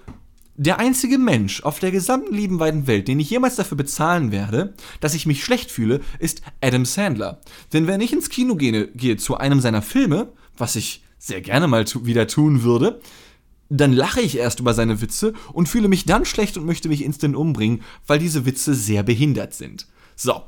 der 0.55 0.79
einzige 0.79 1.17
Mensch 1.17 1.63
auf 1.63 1.79
der 1.79 1.91
gesamten 1.91 2.33
lieben 2.33 2.59
weiten 2.59 2.85
Welt, 2.85 3.07
den 3.07 3.19
ich 3.19 3.29
jemals 3.29 3.55
dafür 3.55 3.75
bezahlen 3.75 4.31
werde, 4.31 4.75
dass 4.99 5.15
ich 5.15 5.25
mich 5.25 5.43
schlecht 5.43 5.71
fühle, 5.71 6.01
ist 6.19 6.43
Adam 6.61 6.85
Sandler. 6.85 7.41
Denn 7.73 7.87
wenn 7.87 8.01
ich 8.01 8.13
ins 8.13 8.29
Kino 8.29 8.55
gehe, 8.55 8.87
gehe 8.89 9.17
zu 9.17 9.37
einem 9.37 9.61
seiner 9.61 9.81
Filme, 9.81 10.31
was 10.55 10.75
ich 10.75 11.03
sehr 11.17 11.41
gerne 11.41 11.67
mal 11.67 11.85
tu 11.85 12.05
wieder 12.05 12.27
tun 12.27 12.61
würde, 12.61 13.01
dann 13.77 13.93
lache 13.93 14.21
ich 14.21 14.37
erst 14.37 14.59
über 14.59 14.73
seine 14.73 15.01
Witze 15.01 15.33
und 15.51 15.67
fühle 15.67 15.87
mich 15.87 16.05
dann 16.05 16.25
schlecht 16.25 16.57
und 16.57 16.65
möchte 16.65 16.89
mich 16.89 17.03
instant 17.03 17.35
umbringen, 17.35 17.81
weil 18.05 18.19
diese 18.19 18.45
Witze 18.45 18.75
sehr 18.75 19.03
behindert 19.03 19.53
sind. 19.53 19.87
So. 20.15 20.43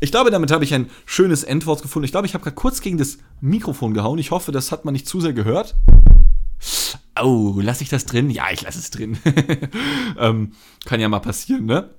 Ich 0.00 0.10
glaube, 0.10 0.30
damit 0.30 0.50
habe 0.50 0.64
ich 0.64 0.74
ein 0.74 0.90
schönes 1.06 1.44
Endwort 1.44 1.82
gefunden. 1.82 2.04
Ich 2.04 2.10
glaube, 2.10 2.26
ich 2.26 2.34
habe 2.34 2.42
gerade 2.42 2.56
kurz 2.56 2.80
gegen 2.80 2.98
das 2.98 3.18
Mikrofon 3.40 3.94
gehauen. 3.94 4.18
Ich 4.18 4.30
hoffe, 4.30 4.52
das 4.52 4.72
hat 4.72 4.84
man 4.84 4.92
nicht 4.92 5.06
zu 5.06 5.20
sehr 5.20 5.32
gehört. 5.32 5.74
Oh, 7.20 7.58
lasse 7.60 7.82
ich 7.82 7.90
das 7.90 8.06
drin? 8.06 8.28
Ja, 8.30 8.46
ich 8.50 8.62
lasse 8.62 8.78
es 8.78 8.90
drin. 8.90 9.18
ähm, 10.18 10.52
kann 10.84 11.00
ja 11.00 11.08
mal 11.08 11.20
passieren, 11.20 11.66
ne? 11.66 11.90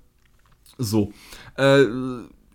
So. 0.78 1.14
Äh, 1.58 1.86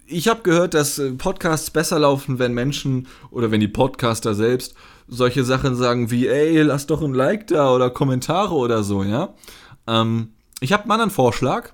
ich 0.07 0.29
habe 0.29 0.43
gehört, 0.43 0.75
dass 0.75 0.99
äh, 0.99 1.13
Podcasts 1.13 1.71
besser 1.71 1.99
laufen, 1.99 2.39
wenn 2.39 2.53
Menschen 2.53 3.07
oder 3.31 3.51
wenn 3.51 3.61
die 3.61 3.69
Podcaster 3.69 4.35
selbst 4.35 4.75
solche 5.11 5.45
Sachen 5.45 5.75
sagen 5.75 6.11
wie, 6.11 6.29
ey, 6.29 6.63
lass 6.63 6.87
doch 6.87 7.03
ein 7.03 7.13
Like 7.13 7.49
da 7.49 7.75
oder 7.75 7.91
Kommentare 7.91 8.55
oder 8.55 8.83
so, 8.83 9.03
ja. 9.03 9.35
Ähm, 9.87 10.31
ich 10.61 10.73
habe 10.73 10.85
einen 10.85 10.93
anderen 10.93 11.11
Vorschlag. 11.11 11.73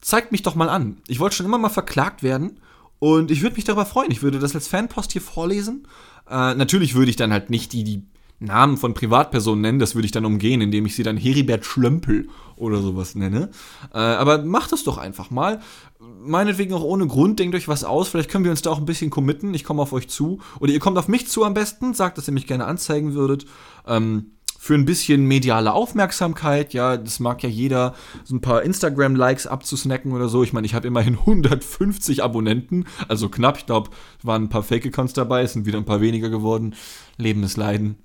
Zeigt 0.00 0.32
mich 0.32 0.42
doch 0.42 0.56
mal 0.56 0.68
an. 0.68 1.00
Ich 1.06 1.20
wollte 1.20 1.36
schon 1.36 1.46
immer 1.46 1.58
mal 1.58 1.68
verklagt 1.68 2.24
werden 2.24 2.58
und 2.98 3.30
ich 3.30 3.42
würde 3.42 3.54
mich 3.54 3.64
darüber 3.64 3.86
freuen. 3.86 4.10
Ich 4.10 4.22
würde 4.22 4.40
das 4.40 4.54
als 4.54 4.66
Fanpost 4.66 5.12
hier 5.12 5.22
vorlesen. 5.22 5.86
Äh, 6.28 6.54
natürlich 6.54 6.94
würde 6.94 7.10
ich 7.10 7.16
dann 7.16 7.32
halt 7.32 7.50
nicht 7.50 7.72
die, 7.72 7.84
die 7.84 8.02
Namen 8.42 8.76
von 8.76 8.94
Privatpersonen 8.94 9.60
nennen, 9.60 9.78
das 9.78 9.94
würde 9.94 10.06
ich 10.06 10.12
dann 10.12 10.24
umgehen, 10.24 10.60
indem 10.60 10.86
ich 10.86 10.94
sie 10.94 11.02
dann 11.02 11.16
Heribert 11.16 11.64
Schlömpel 11.64 12.28
oder 12.56 12.82
sowas 12.82 13.14
nenne. 13.14 13.50
Äh, 13.92 13.98
aber 13.98 14.42
macht 14.42 14.72
das 14.72 14.84
doch 14.84 14.98
einfach 14.98 15.30
mal. 15.30 15.60
Meinetwegen 15.98 16.74
auch 16.74 16.82
ohne 16.82 17.06
Grund, 17.06 17.38
denkt 17.38 17.54
euch 17.54 17.68
was 17.68 17.84
aus. 17.84 18.08
Vielleicht 18.08 18.30
können 18.30 18.44
wir 18.44 18.50
uns 18.50 18.62
da 18.62 18.70
auch 18.70 18.78
ein 18.78 18.86
bisschen 18.86 19.10
committen. 19.10 19.54
Ich 19.54 19.64
komme 19.64 19.82
auf 19.82 19.92
euch 19.92 20.08
zu. 20.08 20.40
Oder 20.60 20.72
ihr 20.72 20.80
kommt 20.80 20.98
auf 20.98 21.08
mich 21.08 21.28
zu 21.28 21.44
am 21.44 21.54
besten, 21.54 21.94
sagt, 21.94 22.18
dass 22.18 22.28
ihr 22.28 22.34
mich 22.34 22.46
gerne 22.46 22.66
anzeigen 22.66 23.14
würdet. 23.14 23.46
Ähm, 23.86 24.32
für 24.62 24.74
ein 24.74 24.84
bisschen 24.84 25.26
mediale 25.26 25.72
Aufmerksamkeit, 25.72 26.72
ja, 26.72 26.96
das 26.96 27.18
mag 27.18 27.42
ja 27.42 27.48
jeder, 27.48 27.96
so 28.22 28.36
ein 28.36 28.40
paar 28.40 28.62
Instagram-Likes 28.62 29.48
abzusnacken 29.48 30.12
oder 30.12 30.28
so. 30.28 30.44
Ich 30.44 30.52
meine, 30.52 30.66
ich 30.66 30.74
habe 30.74 30.86
immerhin 30.86 31.18
150 31.18 32.22
Abonnenten, 32.22 32.84
also 33.08 33.28
knapp. 33.28 33.58
Ich 33.58 33.66
glaube, 33.66 33.90
waren 34.22 34.44
ein 34.44 34.48
paar 34.50 34.62
Fake-Accounts 34.62 35.14
dabei, 35.14 35.42
es 35.42 35.54
sind 35.54 35.66
wieder 35.66 35.78
ein 35.78 35.84
paar 35.84 36.00
weniger 36.00 36.30
geworden. 36.30 36.76
Leben 37.16 37.42
ist 37.42 37.56
Leiden. 37.56 37.96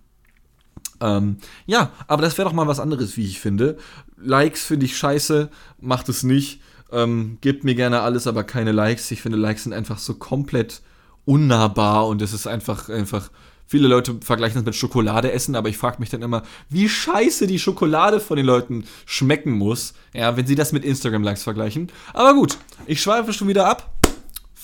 Ähm, 1.01 1.37
ja, 1.65 1.91
aber 2.07 2.21
das 2.21 2.37
wäre 2.37 2.47
doch 2.47 2.55
mal 2.55 2.67
was 2.67 2.79
anderes, 2.79 3.17
wie 3.17 3.25
ich 3.25 3.39
finde. 3.39 3.77
Likes 4.17 4.63
finde 4.63 4.85
ich 4.85 4.97
scheiße, 4.97 5.49
macht 5.79 6.09
es 6.09 6.23
nicht. 6.23 6.61
Ähm, 6.91 7.37
gebt 7.41 7.63
mir 7.63 7.75
gerne 7.75 8.01
alles, 8.01 8.27
aber 8.27 8.43
keine 8.43 8.71
Likes. 8.71 9.11
Ich 9.11 9.21
finde, 9.21 9.37
Likes 9.37 9.63
sind 9.63 9.73
einfach 9.73 9.99
so 9.99 10.13
komplett 10.15 10.81
unnahbar 11.25 12.07
und 12.07 12.21
es 12.21 12.33
ist 12.33 12.47
einfach, 12.47 12.89
einfach. 12.89 13.29
Viele 13.69 13.89
Leute 13.89 14.15
vergleichen 14.21 14.55
das 14.55 14.63
mit 14.63 14.75
Schokolade 14.75 15.33
essen, 15.33 15.53
aber 15.53 15.67
ich 15.67 15.77
frage 15.77 15.97
mich 15.99 16.09
dann 16.09 16.21
immer, 16.21 16.43
wie 16.69 16.87
scheiße 16.87 17.47
die 17.47 17.59
Schokolade 17.59 18.21
von 18.21 18.37
den 18.37 18.45
Leuten 18.45 18.85
schmecken 19.05 19.51
muss, 19.51 19.93
ja, 20.13 20.37
wenn 20.37 20.47
sie 20.47 20.55
das 20.55 20.71
mit 20.71 20.85
Instagram-Likes 20.85 21.43
vergleichen. 21.43 21.91
Aber 22.13 22.33
gut, 22.33 22.57
ich 22.85 23.01
schweife 23.01 23.33
schon 23.33 23.49
wieder 23.49 23.67
ab. 23.67 23.96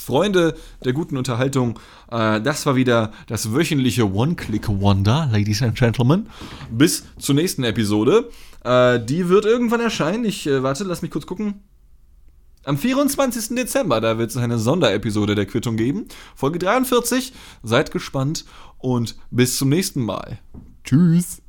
Freunde 0.04 0.56
der 0.84 0.94
guten 0.94 1.18
Unterhaltung, 1.18 1.80
äh, 2.12 2.42
das 2.42 2.66
war 2.66 2.76
wieder 2.76 3.12
das 3.28 3.54
wöchentliche 3.54 4.12
One-Click-Wonder, 4.12 5.30
Ladies 5.32 5.62
and 5.62 5.76
Gentlemen. 5.78 6.28
Bis 6.70 7.04
zur 7.18 7.36
nächsten 7.36 7.64
Episode. 7.64 8.30
Äh, 8.64 9.00
die 9.00 9.30
wird 9.30 9.46
irgendwann 9.46 9.80
erscheinen. 9.80 10.26
Ich 10.26 10.48
äh, 10.48 10.64
warte, 10.64 10.84
lass 10.84 11.02
mich 11.02 11.12
kurz 11.12 11.26
gucken. 11.26 11.62
Am 12.66 12.78
24. 12.78 13.56
Dezember, 13.56 14.00
da 14.00 14.18
wird 14.18 14.32
es 14.32 14.38
eine 14.38 14.58
Sonderepisode 14.58 15.36
der 15.36 15.46
Quittung 15.46 15.76
geben. 15.76 16.06
Folge 16.36 16.60
43. 16.60 17.34
Seid 17.62 17.92
gespannt 17.92 18.46
und 18.78 19.18
bis 19.32 19.58
zum 19.58 19.70
nächsten 19.70 20.02
Mal. 20.02 20.40
Tschüss. 20.84 21.43